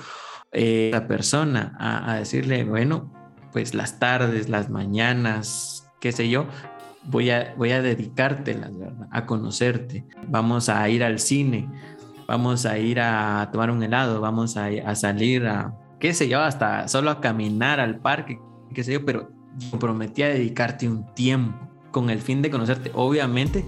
[0.51, 3.11] eh, la persona, a, a decirle, bueno,
[3.51, 6.45] pues las tardes, las mañanas, qué sé yo,
[7.05, 9.07] voy a, voy a dedicártelas, ¿verdad?
[9.11, 10.05] A conocerte.
[10.27, 11.67] Vamos a ir al cine,
[12.27, 16.41] vamos a ir a tomar un helado, vamos a, a salir a, qué sé yo,
[16.41, 18.39] hasta solo a caminar al parque,
[18.73, 19.31] qué sé yo, pero
[19.79, 21.57] prometí a dedicarte un tiempo
[21.91, 22.91] con el fin de conocerte.
[22.93, 23.65] Obviamente,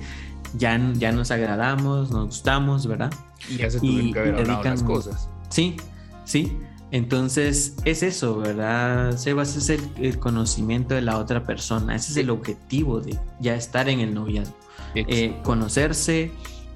[0.56, 3.12] ya, ya nos agradamos, nos gustamos, ¿verdad?
[3.50, 5.30] Y ya se tuvieron que haber hablado las cosas.
[5.50, 5.76] Sí,
[6.24, 6.58] sí.
[6.92, 9.18] Entonces, es eso, ¿verdad?
[9.18, 11.96] Sebas es el, el, conocimiento de la otra persona.
[11.96, 14.56] Ese es el objetivo de ya estar en el noviazgo.
[14.94, 16.32] Eh, conocerse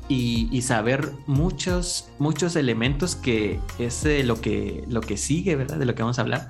[0.08, 5.78] y, y, saber muchos, muchos elementos que es de lo que, lo que sigue, ¿verdad?
[5.78, 6.50] De lo que vamos a hablar.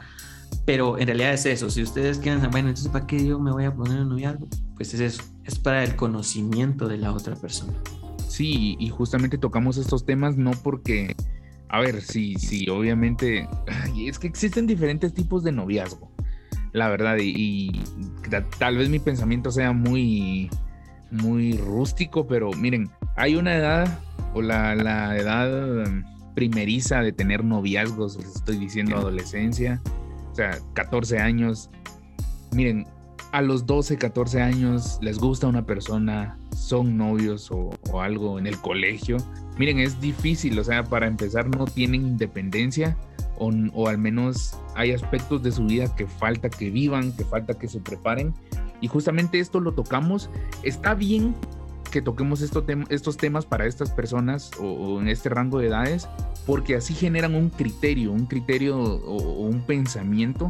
[0.65, 1.71] Pero en realidad es eso.
[1.71, 4.47] Si ustedes quieren saber, bueno, entonces, ¿para qué yo me voy a poner en noviazgo?
[4.75, 5.23] Pues es eso.
[5.43, 7.73] Es para el conocimiento de la otra persona.
[8.27, 11.15] Sí, y justamente tocamos estos temas no porque
[11.69, 13.47] a ver, sí, sí, obviamente.
[13.97, 16.11] Es que existen diferentes tipos de noviazgo,
[16.73, 17.83] la verdad, y, y,
[18.59, 20.49] tal vez mi pensamiento sea muy,
[21.11, 23.99] muy rústico, pero miren, hay una edad,
[24.33, 25.85] o la, la edad
[26.35, 29.81] primeriza de tener noviazgos, les estoy diciendo adolescencia,
[30.31, 31.69] o sea, 14 años.
[32.51, 32.85] Miren,
[33.31, 38.47] a los 12, 14 años les gusta una persona, son novios o, o, algo en
[38.47, 39.17] el colegio.
[39.57, 42.97] Miren, es difícil, o sea, para empezar no tienen independencia
[43.37, 47.53] o, o, al menos hay aspectos de su vida que falta que vivan, que falta
[47.53, 48.33] que se preparen.
[48.81, 50.29] Y justamente esto lo tocamos.
[50.63, 51.35] Está bien
[51.91, 56.09] que toquemos estos temas para estas personas o, o, en este rango de edades,
[56.45, 60.49] porque así generan un criterio, un criterio o, un pensamiento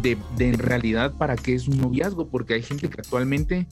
[0.00, 3.66] de, de en realidad para qué es un noviazgo, porque hay gente que actualmente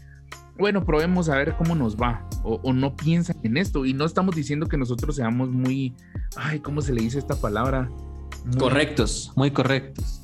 [0.59, 4.05] bueno, probemos a ver cómo nos va, o, o, no piensan en esto, y no
[4.05, 5.95] estamos diciendo que nosotros seamos muy,
[6.37, 7.89] ay, ¿cómo se le dice esta palabra?
[8.45, 8.59] Muy...
[8.59, 10.23] Correctos, muy correctos.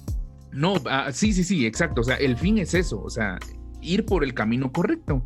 [0.53, 3.39] No, ah, sí, sí, sí, exacto, o sea, el fin es eso, o sea,
[3.81, 5.25] ir por el camino correcto,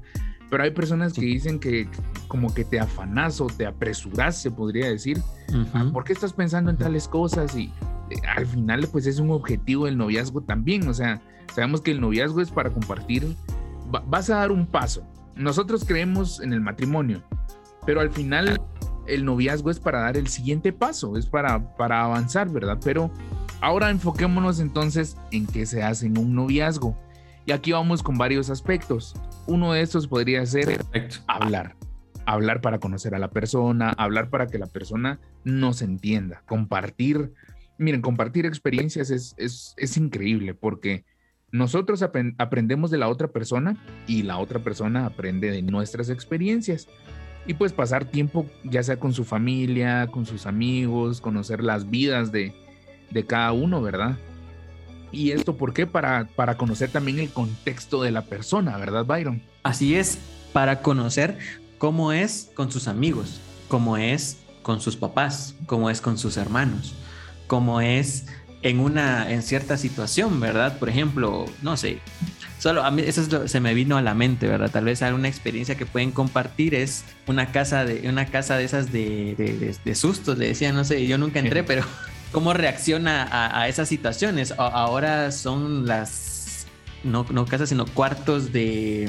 [0.50, 1.88] pero hay personas que dicen que
[2.26, 5.18] como que te afanas o te apresuras, se podría decir,
[5.50, 5.92] uh -huh.
[5.92, 7.54] ¿por qué estás pensando en tales cosas?
[7.54, 7.72] Y
[8.10, 11.20] eh, al final, pues es un objetivo del noviazgo también, o sea,
[11.54, 13.36] sabemos que el noviazgo es para compartir
[13.88, 15.06] vas a dar un paso.
[15.34, 17.22] Nosotros creemos en el matrimonio,
[17.86, 18.60] pero al final
[19.06, 22.78] el noviazgo es para dar el siguiente paso, es para, para avanzar, ¿verdad?
[22.84, 23.10] Pero
[23.60, 26.96] ahora enfoquémonos entonces en qué se hace en un noviazgo.
[27.46, 29.14] Y aquí vamos con varios aspectos.
[29.46, 31.16] Uno de estos podría ser Perfecto.
[31.26, 31.76] hablar.
[32.26, 37.32] Hablar para conocer a la persona, hablar para que la persona nos entienda, compartir.
[37.78, 41.06] Miren, compartir experiencias es, es, es increíble porque
[41.50, 46.88] nosotros ap aprendemos de la otra persona y la otra persona aprende de nuestras experiencias.
[47.46, 52.30] Y pues pasar tiempo ya sea con su familia, con sus amigos, conocer las vidas
[52.30, 52.52] de,
[53.10, 54.18] de cada uno, ¿verdad?
[55.10, 55.86] Y esto, ¿por qué?
[55.86, 59.42] Para, para conocer también el contexto de la persona, ¿verdad, Byron?
[59.62, 60.18] Así es,
[60.52, 61.38] para conocer
[61.78, 66.94] cómo es con sus amigos, cómo es con sus papás, cómo es con sus hermanos,
[67.46, 68.26] cómo es
[68.62, 70.78] en una en cierta situación, ¿verdad?
[70.78, 72.00] Por ejemplo, no sé,
[72.58, 74.70] solo a mí eso es lo, se me vino a la mente, ¿verdad?
[74.70, 78.92] Tal vez alguna experiencia que pueden compartir es una casa de una casa de esas
[78.92, 81.84] de, de, de, de sustos, le decía, no sé, yo nunca entré, pero
[82.32, 84.54] cómo reacciona a, a esas situaciones.
[84.58, 86.66] Ahora son las
[87.04, 89.08] no, no casas, sino cuartos de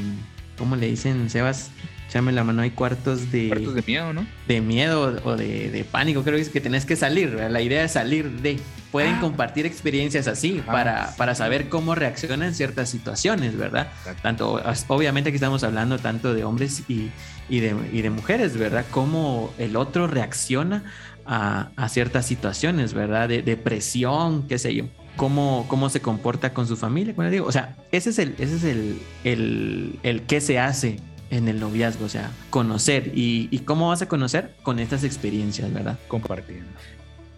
[0.59, 1.71] ¿cómo le dicen, Sebas?
[2.09, 3.49] Échame la mano, hay cuartos de.
[3.49, 4.25] Cuartos de miedo, ¿no?
[4.47, 7.29] De miedo o de, de pánico, creo que es que tenés que salir.
[7.29, 7.51] ¿verdad?
[7.51, 8.59] La idea es salir de.
[8.91, 9.19] Pueden ah.
[9.21, 11.13] compartir experiencias así ah, para, sí.
[11.19, 13.89] para saber cómo reaccionan ciertas situaciones, ¿verdad?
[13.99, 14.23] Exacto.
[14.23, 17.11] Tanto, obviamente aquí estamos hablando tanto de hombres y,
[17.47, 18.85] y, de, y de mujeres, ¿verdad?
[18.89, 20.85] Cómo el otro reacciona
[21.27, 23.29] a, a ciertas situaciones, ¿verdad?
[23.29, 24.85] De, de presión, qué sé yo
[25.19, 27.13] cómo, cómo se comporta con su familia.
[27.13, 30.99] Como digo, o sea, ese es el, ese es el, el, el qué se hace
[31.29, 33.11] en el noviazgo, o sea, conocer.
[33.15, 34.55] ¿Y, y cómo vas a conocer?
[34.63, 35.97] Con estas experiencias, ¿verdad?
[36.07, 36.69] Compartiendo.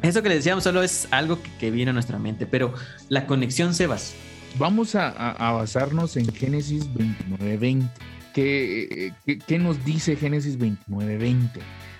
[0.01, 2.73] Eso que le decíamos solo es algo que, que viene a nuestra mente, pero
[3.09, 4.13] la conexión, Sebas.
[4.57, 7.89] Vamos a, a, a basarnos en Génesis 29.20.
[8.33, 11.49] ¿Qué, qué, ¿Qué nos dice Génesis 29.20?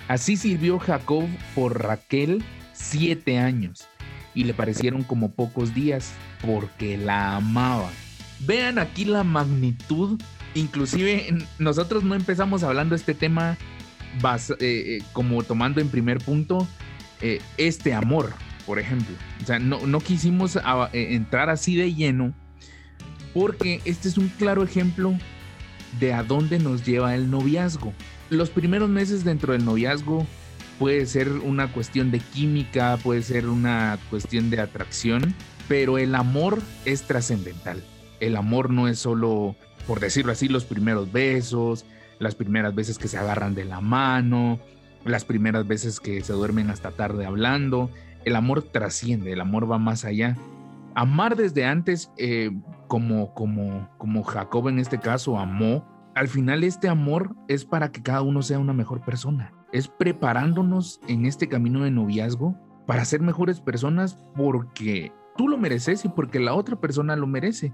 [0.07, 1.25] Así sirvió Jacob
[1.55, 3.87] por Raquel siete años
[4.33, 6.13] y le parecieron como pocos días
[6.45, 7.89] porque la amaba.
[8.39, 10.19] Vean aquí la magnitud
[10.55, 13.57] inclusive nosotros no empezamos hablando este tema
[14.23, 16.67] eh, eh, como tomando en primer punto
[17.21, 18.33] eh, este amor,
[18.65, 19.15] por ejemplo.
[19.41, 20.57] O sea, no, no quisimos
[20.93, 22.33] entrar así de lleno
[23.33, 25.17] porque este es un claro ejemplo
[25.99, 27.93] de a dónde nos lleva el noviazgo.
[28.29, 30.25] Los primeros meses dentro del noviazgo
[30.79, 35.35] puede ser una cuestión de química, puede ser una cuestión de atracción,
[35.67, 37.83] pero el amor es trascendental.
[38.19, 41.85] El amor no es solo, por decirlo así, los primeros besos,
[42.19, 44.59] las primeras veces que se agarran de la mano,
[45.05, 47.89] las primeras veces que se duermen hasta tarde hablando.
[48.25, 50.37] El amor trasciende, el amor va más allá.
[50.93, 52.51] Amar desde antes, eh,
[52.87, 58.03] como, como, como Jacob en este caso amó, al final este amor es para que
[58.03, 59.53] cada uno sea una mejor persona.
[59.71, 66.03] Es preparándonos en este camino de noviazgo para ser mejores personas porque tú lo mereces
[66.03, 67.73] y porque la otra persona lo merece.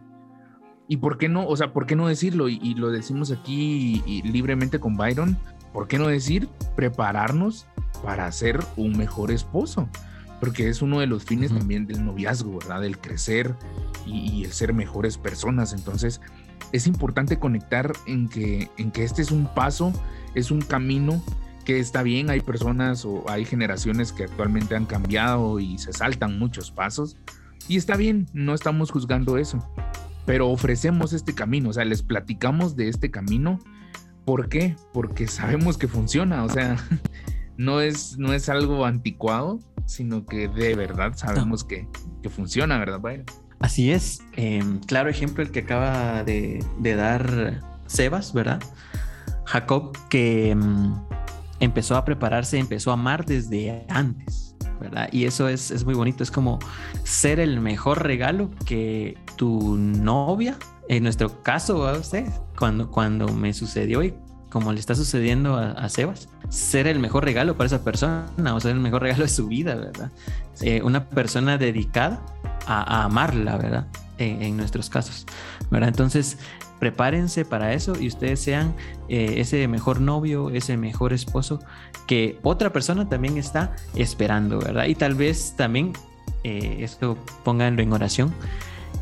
[0.88, 1.45] ¿Y por qué no?
[1.47, 2.47] O sea, ¿por qué no decirlo?
[2.47, 5.38] Y, lo decimos aquí libremente con Byron.
[5.73, 7.67] ¿Por qué no decir prepararnos
[8.04, 9.89] para ser un mejor esposo?
[10.39, 12.82] Porque es uno de los fines también del noviazgo, ¿verdad?
[12.82, 13.54] Del crecer
[14.06, 15.73] y, el ser mejores personas.
[15.73, 16.21] Entonces,
[16.71, 19.91] es importante conectar en que, en que este es un paso,
[20.36, 21.21] es un camino
[21.65, 22.30] que está bien.
[22.30, 27.17] Hay personas o hay generaciones que actualmente han cambiado y se saltan muchos pasos.
[27.67, 29.62] Y está bien, no estamos juzgando eso
[30.28, 33.60] pero ofrecemos este camino, o sea, les platicamos de este camino.
[34.26, 34.76] ¿Por qué?
[34.94, 36.76] Porque sabemos que funciona, o sea,
[37.58, 41.88] no es, no es algo anticuado, sino que de verdad sabemos que,
[42.30, 43.00] funciona, ¿verdad,
[43.62, 48.62] Así es, em, claro ejemplo el que acaba de, dar Sebas, ¿verdad?
[49.46, 50.94] Jacob, que em,
[51.62, 54.47] empezó a prepararse, empezó a amar desde antes
[55.12, 56.60] y eso es, muy bonito, es como
[57.04, 60.58] ser el mejor regalo que tu novia,
[60.90, 62.26] en nuestro caso, usted,
[62.58, 64.13] cuando, cuando me sucedió y
[64.50, 68.72] como le está sucediendo a, Sebas, ser el mejor regalo para esa persona, o ser
[68.72, 70.12] el mejor regalo de su vida, ¿verdad?
[70.62, 72.26] Eh, una persona dedicada
[72.66, 73.88] a, amarla, ¿verdad?
[74.18, 75.26] En, en, nuestros casos,
[75.70, 75.90] ¿verdad?
[75.90, 76.38] Entonces,
[76.80, 78.76] prepárense para eso y ustedes sean
[79.10, 81.60] eh, ese mejor novio, ese mejor esposo
[82.08, 84.86] que otra persona también está esperando, ¿verdad?
[84.86, 85.94] Y tal vez también,
[86.44, 88.34] eh, esto pónganlo en oración,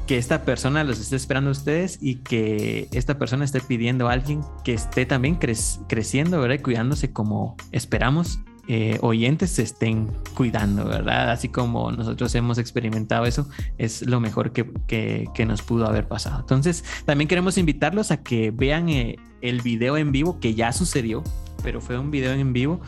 [0.07, 4.13] que esta persona los esté esperando a ustedes y que esta persona esté pidiendo a
[4.13, 6.61] alguien que esté también creciendo, ¿verdad?
[6.61, 11.31] Cuidándose como esperamos eh, oyentes se estén cuidando, ¿verdad?
[11.31, 13.47] Así como nosotros hemos experimentado eso,
[13.77, 16.39] es lo mejor que, que, nos pudo haber pasado.
[16.39, 21.23] Entonces, también queremos invitarlos a que vean eh, el video en vivo que ya sucedió,
[21.61, 22.81] pero fue un video en vivo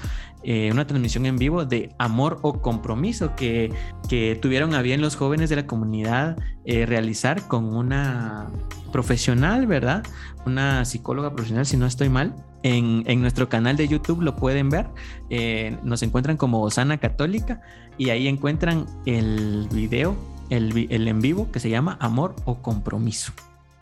[0.43, 3.73] eh, una transmisión en vivo de amor o compromiso que,
[4.07, 8.47] que tuvieron a bien los jóvenes de la comunidad realizar con una
[8.91, 10.03] profesional, ¿verdad?
[10.45, 12.35] Una psicóloga profesional, si no estoy mal.
[12.63, 14.87] En, en nuestro canal de YouTube lo pueden ver.
[15.29, 17.61] Eh, nos encuentran como Osana Católica
[17.97, 20.17] y ahí encuentran el video,
[20.49, 23.31] el, el en vivo que se llama Amor o Compromiso.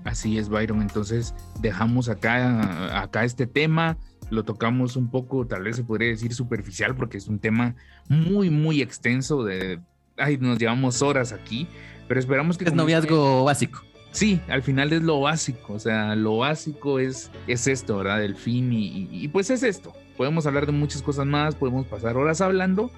[0.04, 0.82] Así es, Byron.
[0.82, 3.98] Entonces dejamos acá, acá este tema,
[4.30, 7.76] lo tocamos un poco, tal vez se podría decir superficial, porque es un tema
[8.08, 9.44] muy, muy extenso.
[9.44, 9.80] De,
[10.18, 11.68] ay, nos llevamos horas aquí,
[12.08, 12.66] pero esperamos que...
[12.66, 13.82] Es noviazgo básico.
[14.15, 18.23] Sí, al final es lo básico, o sea, lo básico es, es esto, ¿verdad?
[18.23, 19.91] El fin y, pues es esto.
[20.15, 22.91] Podemos hablar de muchas cosas más, podemos pasar horas hablando,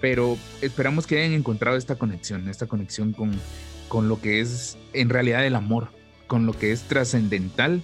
[0.00, 3.32] pero esperamos que hayan encontrado esta conexión, esta conexión con,
[3.88, 5.88] con lo que es en realidad el amor,
[6.28, 7.82] con lo que es trascendental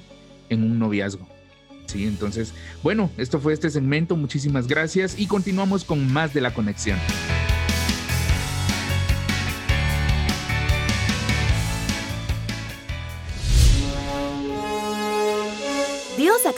[0.48, 1.26] en un noviazgo.
[1.86, 2.54] Sí, entonces,
[2.84, 7.00] bueno, esto fue este segmento, muchísimas gracias y continuamos con más de la conexión.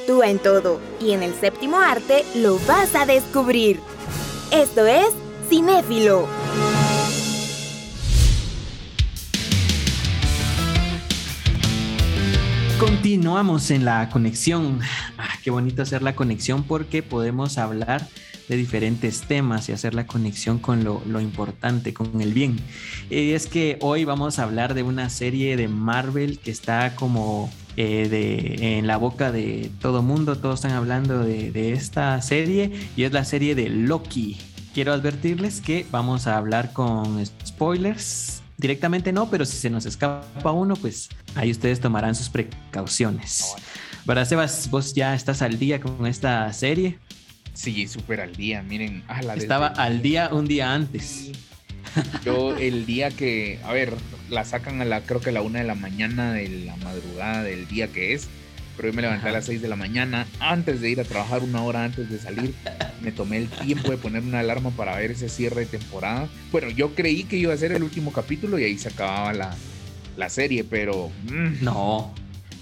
[0.03, 3.79] Actúa en todo y en el séptimo arte lo vas a descubrir.
[4.51, 5.07] Esto es
[5.49, 6.27] Cinéfilo.
[12.81, 14.81] Continuamos en la conexión.
[15.19, 18.09] Ah, qué bonito hacer la conexión porque podemos hablar
[18.49, 22.59] de diferentes temas y hacer la conexión con lo, lo importante, con el bien.
[23.09, 27.53] Y es que hoy vamos a hablar de una serie de Marvel que está como
[27.77, 33.04] eh, de, en la boca de todo mundo, todos están hablando de, esta serie y
[33.04, 34.38] es la serie de Loki.
[34.75, 38.42] Quiero advertirles que vamos a hablar con spoilers.
[38.58, 43.54] Directamente no, pero si se nos escapa uno, pues ahí ustedes tomarán sus precauciones.
[44.04, 44.70] ¿Verdad, Sebas?
[44.70, 46.98] ¿Vos ya estás al día con esta serie?
[47.54, 48.62] Sí, súper al día.
[48.62, 49.02] Miren,
[49.37, 51.31] estaba al día un día antes.
[52.25, 53.94] Yo el día que, a ver,
[54.33, 57.43] la sacan a la, creo que a la una de la mañana de la madrugada
[57.43, 58.29] del día que es,
[58.77, 61.43] pero yo me levanté a las 6 de la mañana antes de ir a trabajar,
[61.43, 62.55] una hora antes de salir.
[63.03, 66.29] Me tomé el tiempo de poner una alarma para ver ese cierre de temporada.
[66.51, 69.55] Bueno, yo creí que iba a ser el último capítulo y ahí se acababa la,
[70.17, 71.11] la serie, pero...
[71.31, 72.15] mm, no.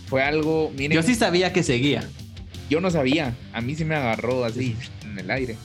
[0.08, 0.72] Fue algo...
[0.76, 2.02] Miren, yo sí sabía que seguía.
[2.68, 5.56] Yo no sabía, a mí sí me agarró así en el aire.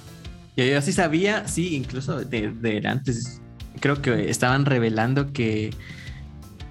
[0.56, 3.42] Yo, sí sabía, sí, incluso de, de antes,
[3.80, 5.72] creo que estaban revelando que,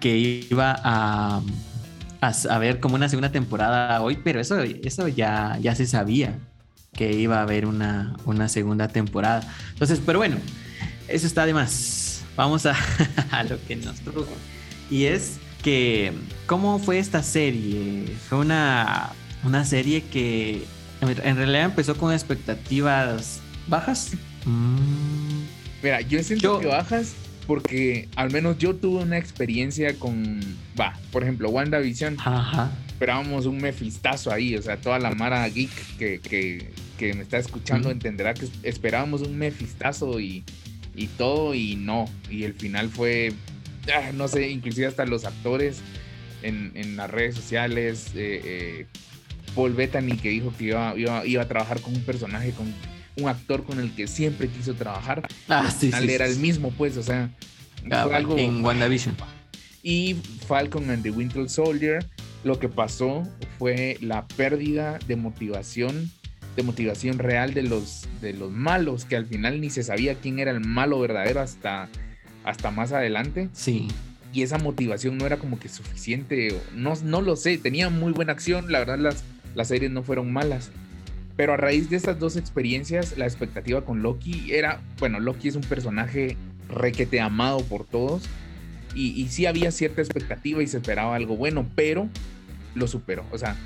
[0.00, 0.16] que
[0.48, 1.42] iba a
[2.48, 6.38] a, ver como una segunda temporada hoy, pero eso, eso ya, ya se sabía
[6.92, 9.42] que iba a haber una, una segunda temporada.
[9.72, 10.36] Entonces, pero bueno,
[11.08, 12.22] eso está de más.
[12.36, 12.76] Vamos a,
[13.30, 14.32] a lo que nos truco.
[14.90, 16.12] Y es que,
[16.46, 18.06] ¿cómo fue esta serie?
[18.28, 19.10] Fue una,
[19.44, 20.64] una serie que
[21.00, 24.12] en realidad empezó con expectativas bajas.
[24.46, 25.23] Mm.
[25.84, 27.14] Mira, yo siento que bajas
[27.46, 30.40] porque al menos yo tuve una experiencia con,
[30.80, 32.16] va, por ejemplo, WandaVision.
[32.20, 32.72] Ajá.
[32.86, 37.36] Esperábamos un mefistazo ahí, o sea, toda la mara geek que, que, que me está
[37.36, 40.42] escuchando entenderá que esperábamos un mefistazo y,
[40.96, 42.06] y todo y no.
[42.30, 43.34] Y el final fue,
[43.94, 45.82] ah, no sé, inclusive hasta los actores
[46.40, 48.12] en, en las redes sociales.
[48.14, 48.86] Eh, eh,
[49.54, 52.72] Paul Bettany que dijo que iba, iba, iba a trabajar con un personaje con
[53.16, 55.26] un actor con el que siempre quiso trabajar.
[55.48, 57.30] Ah, sí, sí, era el mismo, pues, o sea,
[57.90, 58.38] ah, fue algo.
[58.38, 59.16] En WandaVision.
[59.82, 60.14] Y
[60.46, 62.04] Falcon and the Winter Soldier,
[62.42, 63.22] lo que pasó
[63.58, 66.10] fue la pérdida de motivación,
[66.56, 70.38] de motivación real de los, de los malos, que al final ni se sabía quién
[70.38, 71.88] era el malo verdadero hasta,
[72.44, 73.50] hasta más adelante.
[73.52, 73.88] Sí.
[74.32, 78.32] Y esa motivación no era como que suficiente, no, no lo sé, tenía muy buena
[78.32, 79.22] acción, la verdad las,
[79.54, 80.72] las series no fueron malas
[81.36, 85.56] pero a raíz de estas dos experiencias, la expectativa con Loki era, bueno, Loki es
[85.56, 86.36] un personaje
[86.68, 88.24] requete amado por todos.
[88.94, 92.08] Y, y sí había cierta expectativa y se esperaba algo bueno, pero
[92.74, 93.24] lo superó.
[93.32, 93.56] O sea,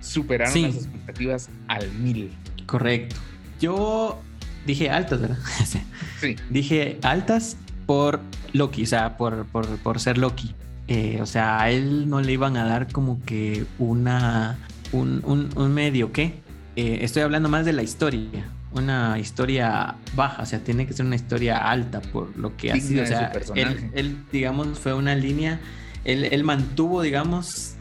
[0.00, 2.30] superaron las expectativas al mil.
[2.66, 3.16] Correcto.
[3.60, 4.20] Yo
[4.66, 5.38] dije altas, ¿verdad?
[6.20, 6.36] sí.
[6.50, 7.56] Dije altas
[7.86, 8.20] por
[8.52, 10.54] Loki, o sea, por, por, por ser Loki.
[10.88, 14.58] Eh, o sea, a él no le iban a dar como que una,
[14.92, 16.34] un, un, un medio, ¿qué?
[16.78, 21.06] Eh, estoy hablando más de la historia, una historia baja, o sea, tiene que ser
[21.06, 23.02] una historia alta por lo que ha sido.
[23.02, 25.58] O sea, él, digamos, fue una línea,
[26.04, 27.74] él, mantuvo, digamos,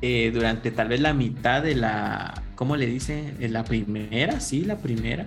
[0.00, 3.34] eh, durante tal vez la mitad de la, ¿cómo le dice?
[3.40, 5.26] La primera, sí, la primera.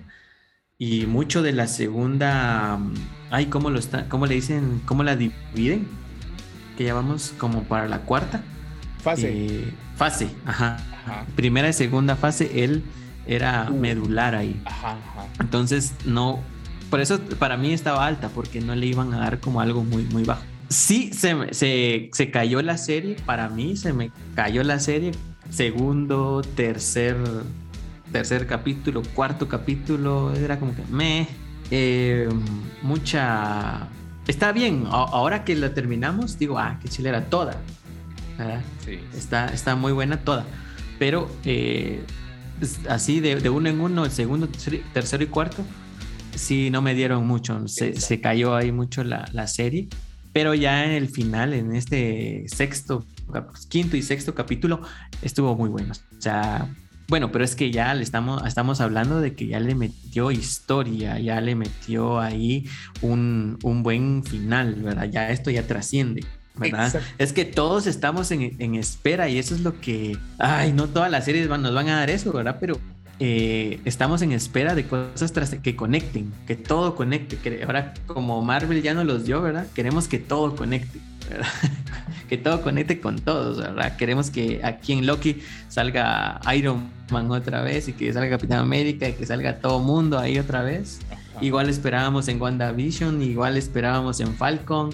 [0.77, 2.79] Y mucho de la segunda,
[3.31, 4.07] ay, ¿cómo lo está?
[4.07, 4.81] ¿Cómo le dicen?
[4.85, 5.89] ¿Cómo la dividen?
[6.77, 8.41] Que ya vamos como para la cuarta.
[9.01, 9.31] Fase.
[9.31, 10.77] Eh, fase, ajá.
[11.35, 12.83] Primera y segunda fase, él
[13.25, 13.73] era uh.
[13.73, 14.61] medular ahí.
[15.39, 16.39] Entonces, no.
[16.89, 20.03] Por eso para mí estaba alta, porque no le iban a dar como algo muy,
[20.03, 20.43] muy bajo.
[20.69, 23.15] Sí, se, se, se cayó la serie.
[23.25, 25.11] Para mí, se me cayó la serie.
[25.49, 27.17] Segundo, tercer,
[28.11, 30.33] tercer capítulo, cuarto capítulo.
[30.33, 31.27] Era como que me.
[31.71, 32.29] Eh,
[32.81, 33.87] mucha.
[34.27, 34.85] Está bien.
[34.89, 37.09] Ahora que la terminamos, digo, ah, qué chile
[38.43, 38.91] era toda.
[39.15, 40.45] Está, está muy buena toda
[41.01, 42.03] pero eh,
[42.87, 44.47] así de, uno en uno, el segundo,
[44.93, 45.65] tercero y cuarto,
[46.35, 49.87] sí no me dieron mucho, se, cayó ahí mucho la, serie,
[50.31, 53.03] pero ya en el final, en este sexto,
[53.67, 54.83] quinto y sexto capítulo,
[55.23, 55.91] estuvo muy bueno.
[56.15, 56.69] O sea,
[57.07, 61.17] bueno, pero es que ya le estamos, estamos hablando de que ya le metió historia,
[61.17, 62.69] ya le metió ahí
[63.01, 65.09] un, un buen final, ¿verdad?
[65.09, 66.27] Ya esto ya trasciende.
[66.55, 67.01] ¿Verdad?
[67.17, 71.25] Es que todos estamos en, espera y eso es lo que, ay, no todas las
[71.25, 72.57] series nos van a dar eso, ¿verdad?
[72.59, 72.79] Pero
[73.23, 75.31] eh, estamos en espera de cosas
[75.61, 77.37] que conecten, que todo conecte.
[77.37, 79.67] Que ahora como Marvel ya no los dio, ¿verdad?
[79.75, 80.99] Queremos que todo conecte,
[81.29, 81.47] ¿verdad?
[82.29, 83.95] que todo conecte con todos, ¿verdad?
[83.95, 89.07] Queremos que aquí en Loki salga Iron Man otra vez y que salga Capitán América
[89.07, 90.99] y que salga todo mundo ahí otra vez.
[91.41, 94.89] Igual esperábamos en WandaVision, igual esperábamos en Falcon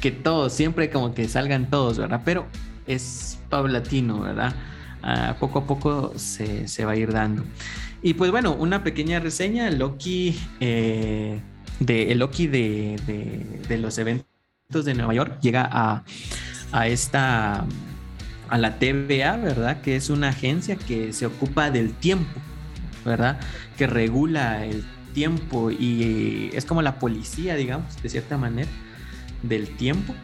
[0.00, 2.22] que todos, siempre como que salgan todos, ¿verdad?
[2.24, 2.46] Pero
[2.86, 4.54] es paulatino, ¿verdad?
[5.02, 7.44] Ah, poco a poco se, va a ir dando.
[8.02, 11.40] Y pues bueno, una pequeña reseña, Loki, eh,
[11.80, 16.04] de, el Loki de, de, los eventos de Nueva York llega a,
[16.72, 17.64] a esta,
[18.48, 19.80] a la TVA, ¿verdad?
[19.80, 22.40] Que es una agencia que se ocupa del tiempo,
[23.04, 23.40] ¿verdad?
[23.76, 28.68] Que regula el tiempo y es como la policía, digamos, de cierta manera
[29.42, 30.14] del tiempo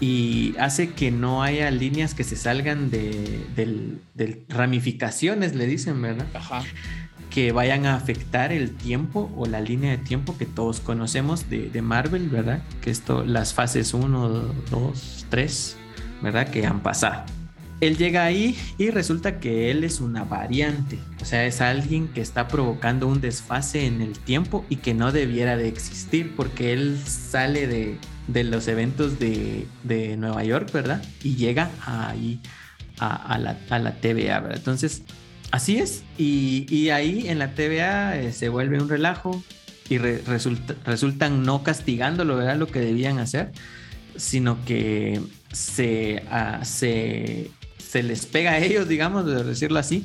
[0.00, 3.98] y hace que no haya líneas que se salgan de,
[4.48, 6.26] ramificaciones, le dicen, ¿verdad?
[7.30, 11.82] Que vayan a afectar el tiempo o la línea de tiempo que todos conocemos de,
[11.82, 12.62] Marvel, ¿verdad?
[12.82, 14.28] Que esto, las fases 1,
[14.70, 15.76] 2, 3,
[16.22, 16.48] ¿verdad?
[16.50, 17.24] Que han pasado.
[17.80, 22.20] él llega ahí y resulta que él es una variante, o sea, es alguien que
[22.20, 26.98] está provocando un desfase en el tiempo y que no debiera de existir porque él
[27.06, 29.66] sale de, los eventos de,
[30.18, 31.02] Nueva York, ¿verdad?
[31.22, 32.40] Y llega ahí
[32.98, 34.58] a, la, TVA, ¿verdad?
[34.58, 35.02] Entonces,
[35.50, 39.42] así es, y, ahí en la TVA eh, se vuelve un relajo
[39.88, 42.56] y resultan no castigándolo, ¿verdad?
[42.56, 43.52] Lo que debían hacer,
[44.16, 45.20] sino que
[45.52, 47.50] se, ah, se
[47.96, 50.04] se les pega a ellos, digamos, de decirlo así,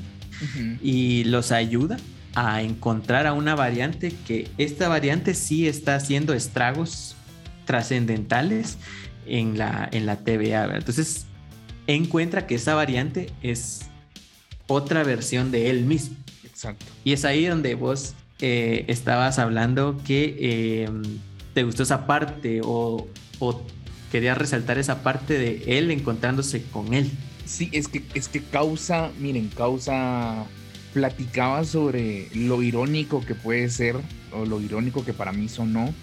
[0.82, 1.98] y los ayuda
[2.34, 7.16] a encontrar a una variante que esta variante sí está haciendo estragos
[7.66, 8.78] trascendentales
[9.26, 10.76] en la, en la TVA.
[10.76, 11.26] Entonces,
[11.88, 13.82] encuentra que esa variante es
[14.68, 16.16] otra versión de él mismo.
[16.44, 16.86] Exacto.
[17.04, 21.04] Y es ahí donde vos eh, estabas hablando que em,
[21.54, 23.08] te gustó esa parte o,
[23.40, 23.62] o
[24.12, 27.10] querías resaltar esa parte de él encontrándose con él.
[27.46, 30.46] Sí, es que, es que causa, miren, causa,
[30.94, 33.96] platicaba sobre lo irónico que puede ser,
[34.32, 35.94] o lo irónico que para mí sonó,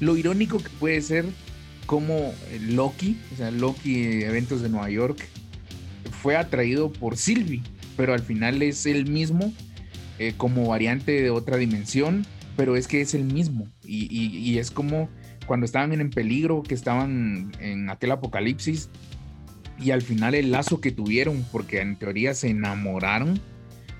[0.00, 1.26] lo irónico que puede ser
[1.86, 5.26] como Loki, o sea, Loki Eventos de Nueva York,
[6.22, 7.62] fue atraído por Sylvie,
[7.96, 9.52] pero al final es el mismo,
[10.18, 12.26] eh, como variante de otra dimensión,
[12.56, 15.08] pero es que es el mismo, y, y es como
[15.46, 18.88] cuando estaban en peligro, que estaban en aquel apocalipsis,
[19.80, 23.40] y al final el lazo que tuvieron, porque en teoría se enamoraron,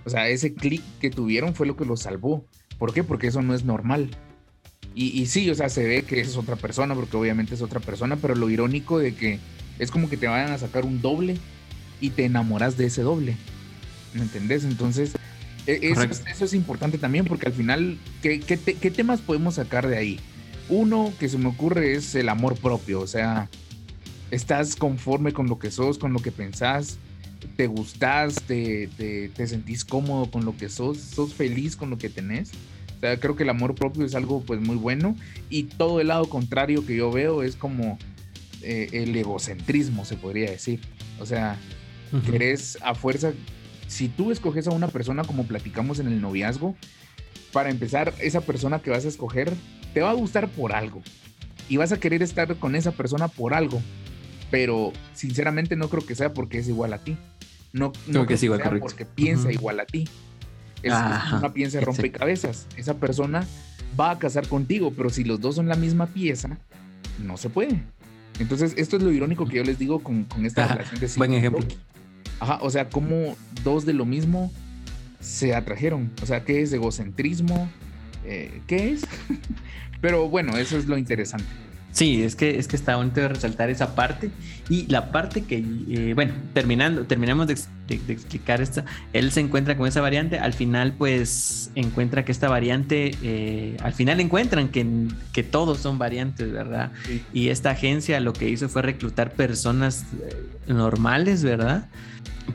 [0.05, 2.45] o sea, ese clic que tuvieron fue lo que los salvó.
[2.79, 3.05] ¿Por qué?
[3.05, 4.11] Porque eso no es normal.
[4.95, 8.17] Y, sí, o sea, se ve que es otra persona, porque obviamente es otra persona,
[8.17, 9.39] pero lo irónico de que
[9.79, 11.39] es como que te vayan a sacar un doble
[12.01, 13.37] y te enamoras de ese doble.
[14.13, 14.65] ¿Me entendés?
[14.65, 15.13] Entonces,
[15.67, 15.93] e,
[16.29, 20.21] eso, es importante también, porque al final, ¿qué, ¿qué temas podemos sacar de ahí?
[20.69, 23.49] Uno que se me ocurre es el amor propio, o sea,
[24.31, 26.99] estás conforme con lo que sos, con lo que pensás,
[27.57, 32.09] te gustás, te, te, sentís cómodo con lo que sos, sos feliz con lo que
[32.09, 32.51] tenés.
[33.01, 35.17] Creo que el amor propio es algo pues muy bueno
[35.49, 37.99] y todo el lado contrario que yo veo es como
[38.63, 40.81] eh, el egocentrismo, se podría decir.
[41.19, 41.57] O sea,
[42.31, 43.33] querés a fuerza,
[43.87, 46.77] si tú escoges a una persona como platicamos en el noviazgo,
[47.53, 49.53] para empezar, esa persona que vas a escoger
[49.93, 51.03] te va a gustar por algo
[51.69, 53.83] y vas a querer estar con esa persona por algo
[54.51, 57.17] pero sinceramente no creo que sea porque es igual a ti.
[57.73, 58.49] No, creo que, sea
[58.81, 60.09] porque piensa igual a ti.
[60.83, 62.67] Es, una piensa rompecabezas.
[62.77, 63.47] Esa persona
[63.99, 66.59] va a casar contigo, pero si los dos son la misma pieza,
[67.19, 67.83] no se puede.
[68.39, 71.65] Entonces, esto es lo irónico que yo les digo con, esta relación de Buen ejemplo.
[72.41, 74.51] Ajá, o sea, como dos de lo mismo
[75.21, 76.11] se atrajeron.
[76.23, 77.69] O sea, ¿qué es egocentrismo?
[78.25, 79.03] Eh, ¿Qué es?
[80.01, 81.47] pero bueno, eso es lo interesante.
[81.93, 84.31] Sí, es que, es que está bonito de resaltar esa parte.
[84.69, 87.55] Y la parte que, eh, bueno, terminando, terminamos de,
[88.09, 93.17] explicar esta, él se encuentra con esa variante, al final pues encuentra que esta variante,
[93.23, 94.87] eh, al final encuentran que,
[95.33, 96.93] que todos son variantes, ¿verdad?
[97.33, 100.37] Y esta agencia lo que hizo fue reclutar personas eh,
[100.69, 101.89] normales, ¿verdad?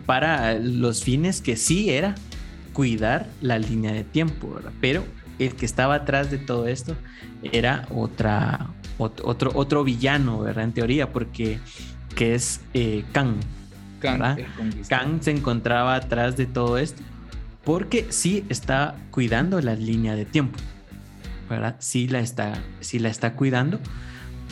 [0.06, 2.16] Para los fines que sí era
[2.72, 4.72] cuidar la línea de tiempo, ¿verdad?
[4.80, 5.04] Pero
[5.40, 6.96] el que estaba atrás de todo esto
[7.44, 8.68] era otra,
[8.98, 10.64] otro, otro villano, ¿verdad?
[10.66, 11.60] En teoría, porque
[12.16, 13.36] que es eh, Kang.
[14.00, 17.02] Kang, se encontraba atrás de todo esto
[17.66, 20.58] porque sí está cuidando la línea de tiempo,
[21.50, 21.76] ¿verdad?
[21.80, 23.80] Sí la está, sí la está cuidando,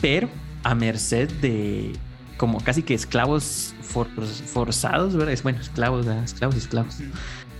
[0.02, 0.28] pero
[0.64, 1.92] a merced de
[2.36, 5.38] como casi que esclavos forzados, ¿verdad?
[5.44, 6.98] Bueno, esclavos, esclavos y esclavos.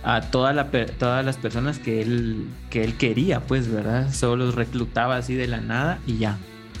[0.03, 4.13] A toda la, todas las personas que él, que él quería, pues, ¿verdad?
[4.13, 6.37] Solo los reclutaba así de la nada y ya,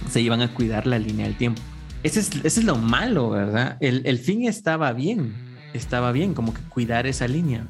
[0.09, 1.61] se iban a cuidar la línea del tiempo.
[2.03, 3.77] Ese es, es lo malo, ¿verdad?
[3.79, 5.33] El, fin estaba bien,
[5.73, 7.65] estaba bien, como que cuidar esa línea,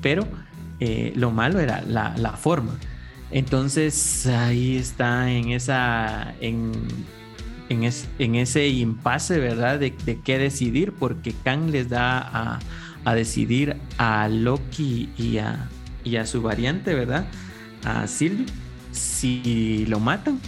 [0.00, 0.26] pero
[0.80, 2.78] eh, lo malo era la, forma.
[3.30, 6.72] Entonces ahí está en esa, en,
[7.68, 9.78] en, ese impasse, ¿verdad?
[9.78, 12.58] De, qué decidir, porque Kang les da
[13.04, 15.68] a, decidir a Loki y a,
[16.04, 17.26] y a su variante, ¿verdad?
[17.84, 18.46] A Sylvie,
[18.92, 20.40] si lo matan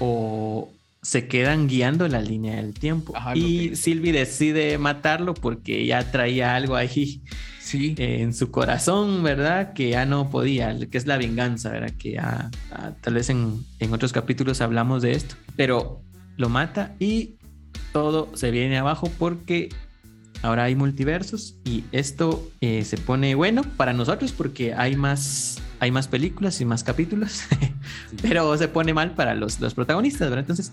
[0.00, 0.72] o
[1.02, 3.14] se quedan guiando la línea del tiempo.
[3.34, 7.22] y Sylvie decide matarlo porque ya traía algo ahí
[7.58, 7.94] sí.
[7.96, 9.72] en su corazón, ¿verdad?
[9.72, 11.92] Que ya no podía, que es la venganza, ¿verdad?
[11.98, 12.50] Que ya,
[13.00, 16.02] tal vez en, otros capítulos hablamos de esto, pero
[16.36, 17.36] lo mata y
[17.92, 19.70] todo se viene abajo porque
[20.42, 25.90] ahora hay multiversos y esto eh, se pone bueno para nosotros porque hay más hay
[25.90, 27.42] más películas y más capítulos,
[28.22, 30.40] pero se pone mal para los, los protagonistas, ¿verdad?
[30.40, 30.72] Entonces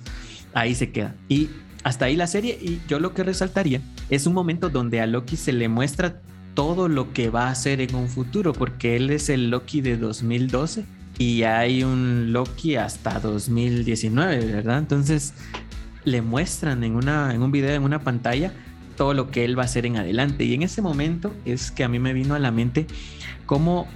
[0.54, 1.16] ahí se queda.
[1.28, 1.50] Y
[1.84, 5.38] hasta ahí la serie y yo lo que resaltaría es un momento donde a Loki
[5.38, 6.22] se le muestra
[6.54, 9.96] todo lo que va a hacer en un futuro, porque él es el Loki de
[9.96, 10.86] 2012
[11.20, 14.80] y hay un Loki hasta 2019, ¿verdad?
[14.80, 15.34] Entonces
[16.04, 18.54] le muestran en, una, en un video, en una pantalla,
[18.96, 20.46] todo lo que él va a hacer en adelante.
[20.46, 22.88] Y en ese momento es que a mí me vino a la mente
[23.46, 23.88] cómo,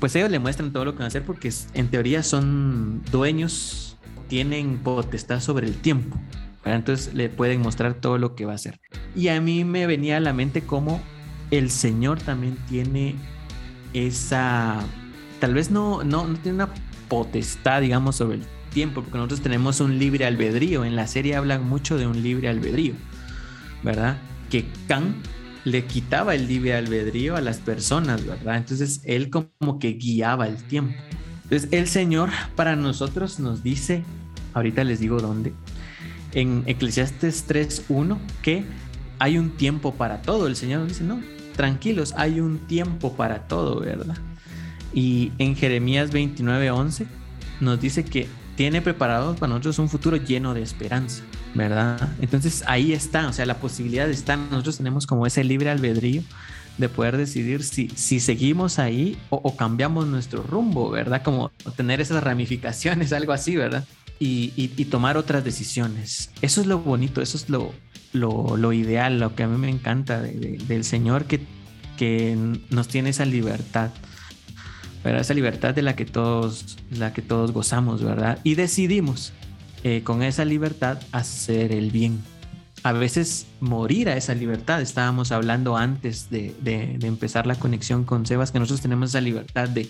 [0.00, 3.96] pues ellos le muestran todo lo que van a hacer porque en teoría son dueños,
[4.28, 6.18] tienen potestad sobre el tiempo.
[6.64, 8.80] Entonces le pueden mostrar todo lo que va a hacer.
[9.16, 11.00] Y a mí me venía a la mente cómo
[11.50, 13.14] el Señor también tiene
[13.94, 14.80] esa,
[15.40, 16.68] tal vez no, no, tiene una
[17.08, 20.84] potestad, digamos, sobre el tiempo, porque nosotros tenemos un libre albedrío.
[20.84, 22.94] En la serie hablan mucho de un libre albedrío,
[23.82, 24.18] ¿verdad?
[24.50, 25.14] Que Khan
[25.70, 28.56] le quitaba el libre albedrío a las personas, ¿verdad?
[28.56, 30.94] Entonces él como que guiaba el tiempo.
[31.44, 34.04] Entonces el Señor para nosotros nos dice,
[34.54, 35.52] ahorita les digo dónde,
[36.32, 38.64] en Eclesiastes 3.1, que
[39.18, 40.46] hay un tiempo para todo.
[40.46, 41.20] El Señor nos dice, no,
[41.56, 44.16] tranquilos, hay un tiempo para todo, ¿verdad?
[44.92, 47.06] Y en Jeremías 29.11
[47.60, 51.22] nos dice que tiene preparado para nosotros un futuro lleno de esperanza,
[51.58, 52.08] ¿verdad?
[52.20, 56.22] Entonces ahí está, o sea, la posibilidad está, nosotros tenemos como ese libre albedrío
[56.78, 61.22] de poder decidir si, si seguimos ahí o, cambiamos nuestro rumbo, ¿verdad?
[61.22, 63.84] Como tener esas ramificaciones, algo así, ¿verdad?
[64.20, 66.30] Y, y, tomar otras decisiones.
[66.42, 67.72] Eso es lo bonito, eso es lo,
[68.12, 71.40] lo, lo ideal, lo que a mí me encanta del Señor, que,
[71.96, 72.36] que
[72.70, 73.90] nos tiene esa libertad.
[75.04, 75.20] ¿verdad?
[75.20, 78.40] Esa libertad de la que todos, la que todos gozamos, ¿verdad?
[78.42, 79.32] Y decidimos
[79.84, 82.20] eh, con esa libertad hacer el bien.
[82.82, 84.80] A veces morir a esa libertad.
[84.80, 89.68] Estábamos hablando antes de, de, empezar la conexión con Sebas que nosotros tenemos esa libertad
[89.68, 89.88] de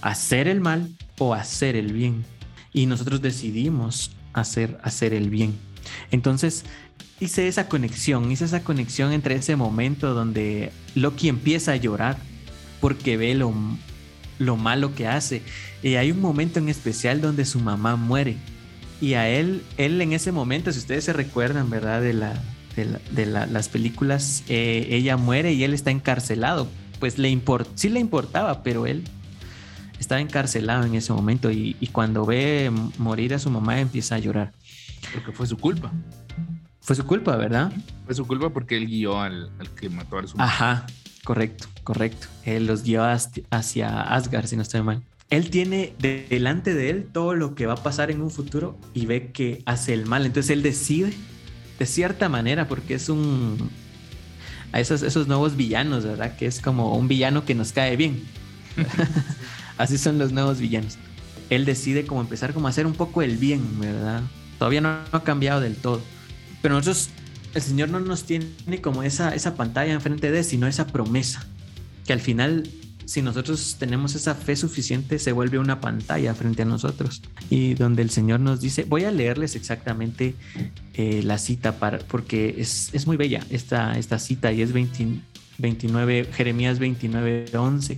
[0.00, 0.88] hacer el mal
[1.18, 2.24] o hacer el bien.
[2.72, 5.54] Y nosotros decidimos hacer, hacer el bien.
[6.10, 6.64] Entonces,
[7.20, 12.16] hice esa conexión, hice esa conexión entre ese momento donde Loki empieza a llorar
[12.80, 13.52] porque ve lo,
[14.38, 15.42] lo malo que hace.
[15.82, 18.36] Y hay un momento en especial donde su mamá muere.
[19.00, 22.00] Y a él, él en ese momento, si ustedes se recuerdan, ¿verdad?
[22.00, 22.34] De, la,
[22.76, 26.68] de, las películas, eh, ella muere y él está encarcelado.
[26.98, 29.04] Pues le import, sí le importaba, pero él
[30.00, 34.52] estaba encarcelado en ese momento y, cuando ve morir a su mamá empieza a llorar.
[35.12, 35.92] Porque fue su culpa.
[36.80, 37.72] Fue su culpa, ¿verdad?
[38.06, 40.50] Fue su culpa porque él guió al, que mató a su mamá.
[40.50, 40.86] Ajá,
[41.24, 42.26] correcto, correcto.
[42.44, 45.02] Él los guió hacia Asgard, si no estoy mal.
[45.30, 49.06] Él tiene delante de él todo lo que va a pasar en un futuro y
[49.06, 50.24] ve que hace el mal.
[50.24, 51.12] Entonces él decide,
[51.78, 53.70] de cierta manera, porque es un...
[54.72, 56.36] A esos, esos nuevos villanos, ¿verdad?
[56.36, 58.22] Que es como un villano que nos cae bien.
[59.78, 60.98] Así son los nuevos villanos.
[61.50, 64.22] Él decide como empezar como a hacer un poco el bien, ¿verdad?
[64.58, 66.02] Todavía no, ha cambiado del todo.
[66.60, 67.10] Pero nosotros,
[67.54, 68.46] el Señor no nos tiene
[68.82, 71.46] como esa, esa pantalla enfrente de, sino esa promesa.
[72.06, 72.68] Que al final,
[73.08, 77.22] si nosotros tenemos esa fe suficiente, se vuelve una pantalla frente a nosotros.
[77.48, 80.34] Y donde el Señor nos dice, voy a leerles exactamente
[80.92, 86.28] eh, la cita, para, porque es, es, muy bella esta, esta cita y es 29,
[86.34, 87.96] Jeremías 29, 11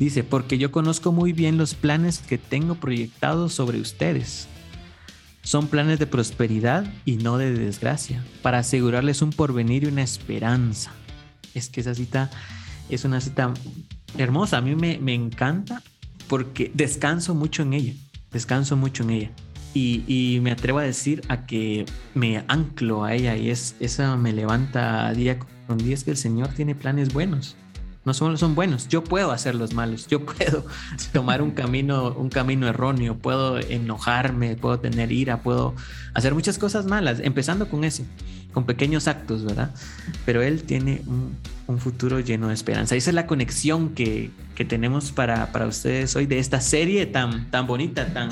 [0.00, 4.48] Dice, porque yo conozco muy bien los planes que tengo proyectados sobre ustedes.
[5.42, 10.90] Son planes de prosperidad y no de desgracia, para asegurarles un porvenir y una esperanza.
[11.54, 12.32] Es que esa cita
[12.88, 13.52] es una cita
[14.18, 15.82] hermosa, a mí me, encanta
[16.28, 17.92] porque descanso mucho en ella,
[18.32, 19.30] descanso mucho en ella.
[19.74, 21.84] Y, y, me atrevo a decir a que
[22.14, 26.16] me anclo a ella y es, esa me levanta día con día, es que el
[26.16, 27.56] Señor tiene planes buenos
[28.04, 28.88] no son, son buenos.
[28.88, 30.64] Yo puedo hacer los malos, yo puedo
[31.12, 35.74] tomar un camino, un camino erróneo, puedo enojarme, puedo tener ira, puedo
[36.12, 38.04] hacer muchas cosas malas, empezando con eso,
[38.52, 39.74] con pequeños actos, ¿verdad?
[40.26, 42.94] Pero él tiene un, futuro lleno de esperanza.
[42.94, 44.30] Esa es la conexión que,
[44.68, 48.30] tenemos para, para, ustedes hoy de esta serie tan, tan bonita, tan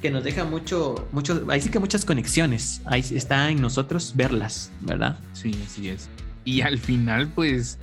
[0.00, 2.82] que nos deja mucho, mucho, ahí sí que muchas conexiones.
[2.84, 5.18] Ahí está en nosotros verlas, ¿verdad?
[5.32, 6.08] Sí, así es.
[6.44, 7.78] Y al final, pues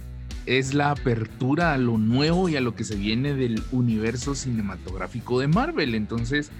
[0.45, 5.39] es la apertura a lo nuevo y a lo que se viene del universo cinematográfico
[5.39, 5.95] de Marvel.
[5.95, 6.51] Entonces,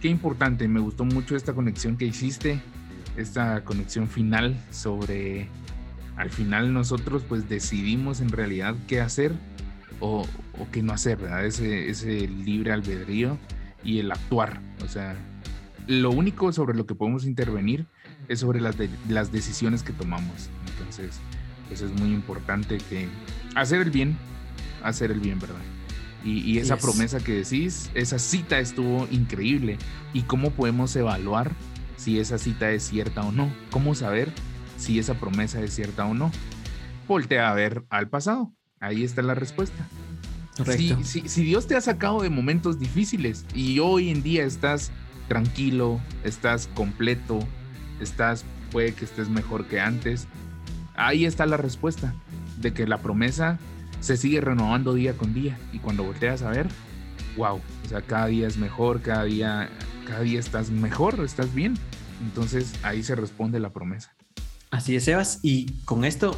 [0.00, 2.60] qué importante, me gustó mucho esta conexión que hiciste,
[3.16, 5.48] esta conexión final sobre,
[6.16, 9.32] al final nosotros pues decidimos en realidad qué hacer
[10.00, 10.26] o,
[10.70, 11.44] qué no hacer, ¿verdad?
[11.44, 13.38] Ese, ese libre albedrío
[13.84, 14.60] y el actuar.
[14.84, 15.16] O sea,
[15.86, 17.86] lo único sobre lo que podemos intervenir
[18.28, 18.76] es sobre las,
[19.08, 20.48] las decisiones que tomamos.
[20.70, 21.20] Entonces,
[21.72, 23.08] pues es muy importante que
[23.54, 24.18] hacer el bien,
[24.82, 25.56] hacer el bien, ¿verdad?
[26.22, 29.78] Y, esa promesa que decís, esa cita estuvo increíble.
[30.12, 31.50] ¿Y cómo podemos evaluar
[31.96, 33.50] si esa cita es cierta o no.
[33.70, 34.30] ¿Cómo saber
[34.76, 36.30] si esa promesa es cierta o no?
[37.08, 38.52] Voltea a ver al pasado.
[38.78, 39.88] Ahí está la respuesta.
[40.76, 44.92] Si, si, Dios te ha sacado de momentos difíciles y hoy en día estás
[45.26, 47.38] tranquilo, estás completo,
[47.98, 50.28] estás, puede que estés mejor que antes,
[50.94, 52.14] ahí está la respuesta
[52.58, 53.58] de que la promesa
[54.00, 56.66] se sigue renovando día con día y cuando volteas a ver,
[57.36, 59.70] wow, o sea, cada día es mejor, cada día,
[60.06, 61.74] cada día estás mejor, estás bien.
[62.22, 64.14] Entonces ahí se responde la promesa.
[64.70, 65.40] Así es, Sebas.
[65.42, 66.36] Y con esto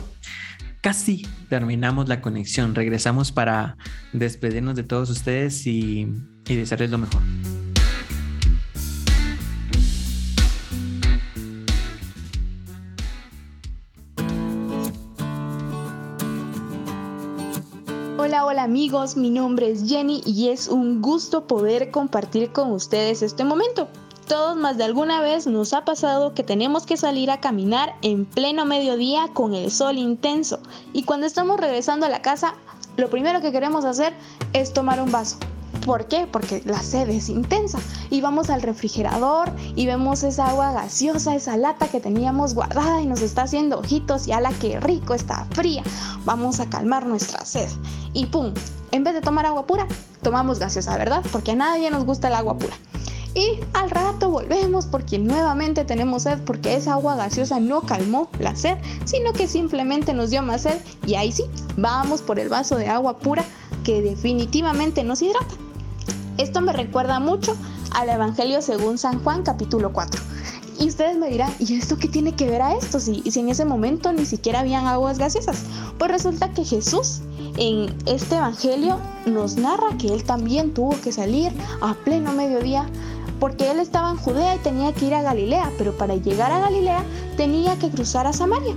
[0.80, 2.74] casi terminamos la conexión.
[2.74, 3.76] Regresamos para
[4.12, 6.12] despedirnos de todos ustedes y,
[6.46, 7.22] y desearles lo mejor.
[18.84, 23.88] Amigos, mi nombre es Jenny y es un gusto poder compartir con ustedes este momento.
[24.28, 28.26] Todos más de alguna vez nos ha pasado que tenemos que salir a caminar en
[28.26, 30.60] pleno mediodía con el sol intenso
[30.92, 32.56] y cuando estamos regresando a la casa,
[32.98, 34.12] lo primero que queremos hacer
[34.52, 35.38] es tomar un vaso.
[35.84, 36.26] ¿Por qué?
[36.26, 37.78] Porque la sed es intensa
[38.08, 43.06] y vamos al refrigerador y vemos esa agua gaseosa, esa lata que teníamos guardada y
[43.06, 45.82] nos está haciendo ojitos y ala que rico está fría.
[46.24, 47.68] Vamos a calmar nuestra sed
[48.14, 48.54] y pum,
[48.92, 49.86] en vez de tomar agua pura,
[50.22, 51.22] tomamos gaseosa, ¿verdad?
[51.30, 52.74] Porque a nadie nos gusta el agua pura
[53.34, 58.56] y al rato volvemos porque nuevamente tenemos sed porque esa agua gaseosa no calmó la
[58.56, 61.44] sed, sino que simplemente nos dio más sed y ahí sí,
[61.76, 63.44] vamos por el vaso de agua pura
[63.82, 65.63] que definitivamente nos hidrata.
[66.38, 67.56] Esto me recuerda mucho
[67.92, 70.20] al Evangelio según San Juan capítulo 4.
[70.80, 72.98] Y ustedes me dirán, ¿y esto qué tiene que ver a esto?
[72.98, 75.62] Si, si en ese momento ni siquiera habían aguas gaseosas.
[75.98, 77.20] Pues resulta que Jesús
[77.56, 82.88] en este Evangelio nos narra que él también tuvo que salir a pleno mediodía
[83.38, 86.60] porque él estaba en Judea y tenía que ir a Galilea, pero para llegar a
[86.60, 87.04] Galilea
[87.36, 88.74] tenía que cruzar a Samaria.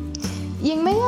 [0.62, 1.04] Y en medio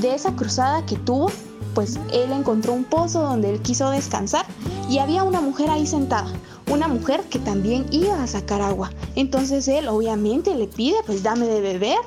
[0.00, 1.30] de, esa cruzada que tuvo,
[1.74, 4.46] pues él encontró un pozo donde él quiso descansar
[4.88, 6.32] y había una mujer ahí sentada,
[6.70, 8.90] una mujer que también iba a sacar agua.
[9.14, 11.98] Entonces él obviamente le pide, pues dame de beber.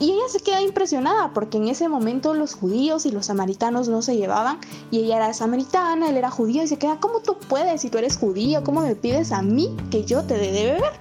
[0.00, 4.00] Y ella se queda impresionada porque en ese momento los judíos y los samaritanos no
[4.00, 4.58] se llevaban
[4.92, 7.98] y ella era samaritana, él era judío y se queda, ¿cómo tú puedes si tú
[7.98, 8.62] eres judío?
[8.62, 10.92] ¿Cómo me pides a mí que yo te dé de beber?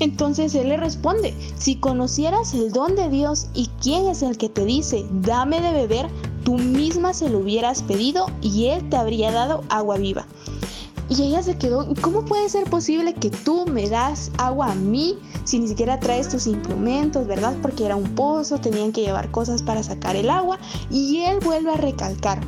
[0.00, 4.50] Entonces él le responde, si conocieras el don de Dios y quién es el que
[4.50, 6.10] te dice, dame de beber,
[6.46, 10.26] tú misma se lo hubieras pedido y él te habría dado agua viva.
[11.08, 15.18] Y ella se quedó, ¿cómo puede ser posible que tú me das agua a mí
[15.42, 17.52] si ni siquiera traes tus implementos, verdad?
[17.62, 20.60] Porque era un pozo, tenían que llevar cosas para sacar el agua.
[20.88, 22.40] Y él vuelve a recalcar,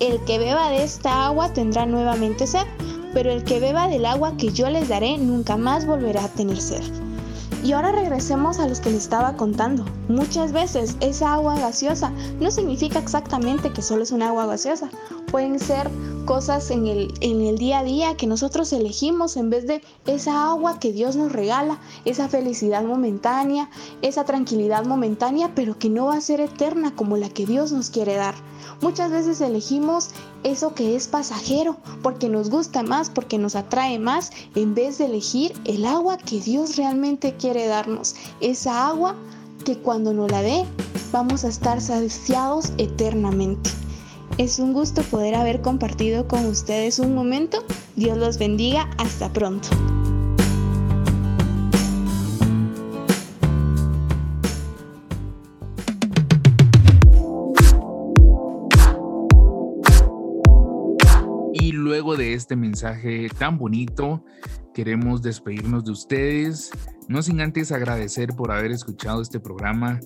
[0.00, 2.66] el que beba de esta agua tendrá nuevamente sed,
[3.12, 6.58] pero el que beba del agua que yo les daré nunca más volverá a tener
[6.58, 6.82] sed.
[7.64, 9.84] Y ahora regresemos a los que les estaba contando.
[10.08, 12.10] Muchas veces esa agua gaseosa
[12.40, 14.88] no significa exactamente que solo es un agua gaseosa.
[15.32, 15.90] Pueden ser
[16.26, 20.50] cosas en el, en el día a día que nosotros elegimos en vez de esa
[20.50, 23.70] agua que Dios nos regala, esa felicidad momentánea,
[24.02, 27.90] esa tranquilidad momentánea, pero que no va a ser eterna como la que Dios nos
[27.90, 28.34] quiere dar.
[28.82, 30.10] Muchas veces elegimos
[30.44, 35.06] eso que es pasajero, porque nos gusta más, porque nos atrae más, en vez de
[35.06, 38.14] elegir el agua que Dios realmente quiere darnos.
[38.40, 39.16] Esa agua
[39.64, 40.64] que cuando nos la dé
[41.10, 43.70] vamos a estar saciados eternamente.
[44.38, 47.64] Es un gusto poder haber compartido con ustedes un momento.
[47.96, 48.90] Dios los bendiga.
[48.98, 49.68] Hasta pronto.
[61.92, 64.24] luego de este mensaje tan bonito,
[64.74, 66.70] queremos despedirnos de ustedes,
[67.08, 70.00] no sin antes agradecer por haber escuchado este programa,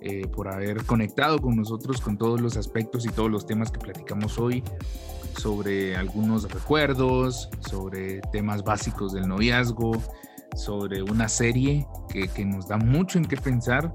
[0.00, 3.78] eh, por haber conectado con nosotros con todos los aspectos y todos los temas que
[3.78, 4.62] platicamos hoy
[5.36, 9.92] sobre algunos recuerdos, sobre temas básicos del noviazgo,
[10.54, 13.92] sobre una serie que, que nos da mucho en qué pensar,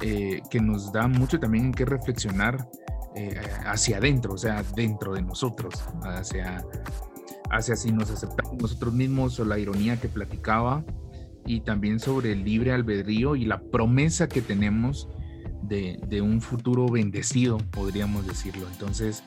[0.00, 2.68] eh, que nos da mucho también en qué reflexionar
[3.14, 6.64] eh, hacia adentro, o sea, dentro de nosotros, hacia,
[7.52, 10.84] hacia si nos aceptamos nosotros mismos o la ironía que platicaba
[11.46, 15.08] y también sobre el libre albedrío y la promesa que tenemos
[15.62, 18.66] de, de un futuro bendecido, podríamos decirlo.
[18.72, 19.22] Entonces,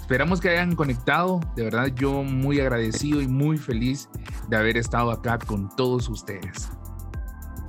[0.00, 1.40] esperamos que hayan conectado.
[1.56, 4.08] De verdad, yo muy agradecido y muy feliz
[4.48, 6.70] de haber estado acá con todos ustedes.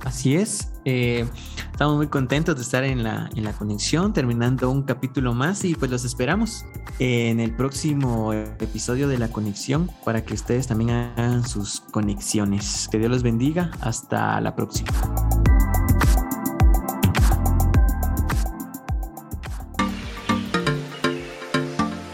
[0.04, 0.72] Así es.
[0.84, 1.26] Eh,
[1.72, 5.74] estamos muy contentos de estar en la, en la conexión, terminando un capítulo más y
[5.74, 6.64] pues los esperamos
[6.98, 12.88] en el próximo episodio de la conexión para que ustedes también hagan sus conexiones.
[12.90, 13.70] Que Dios los bendiga.
[13.80, 14.90] Hasta la próxima.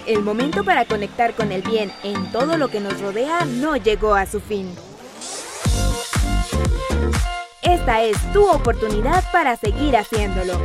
[0.07, 4.15] El momento para conectar con el bien en todo lo que nos rodea no llegó
[4.15, 4.69] a su fin.
[7.67, 10.63] Esta es tu oportunidad para seguir haciéndolo.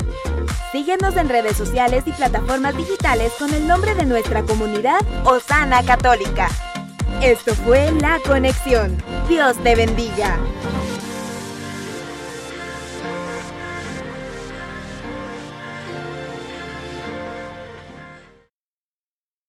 [0.72, 6.48] Síguenos en redes sociales y plataformas digitales con el nombre de nuestra comunidad Osana Católica.
[7.24, 9.02] Esto fue La Conexión.
[9.28, 10.38] Dios te bendiga.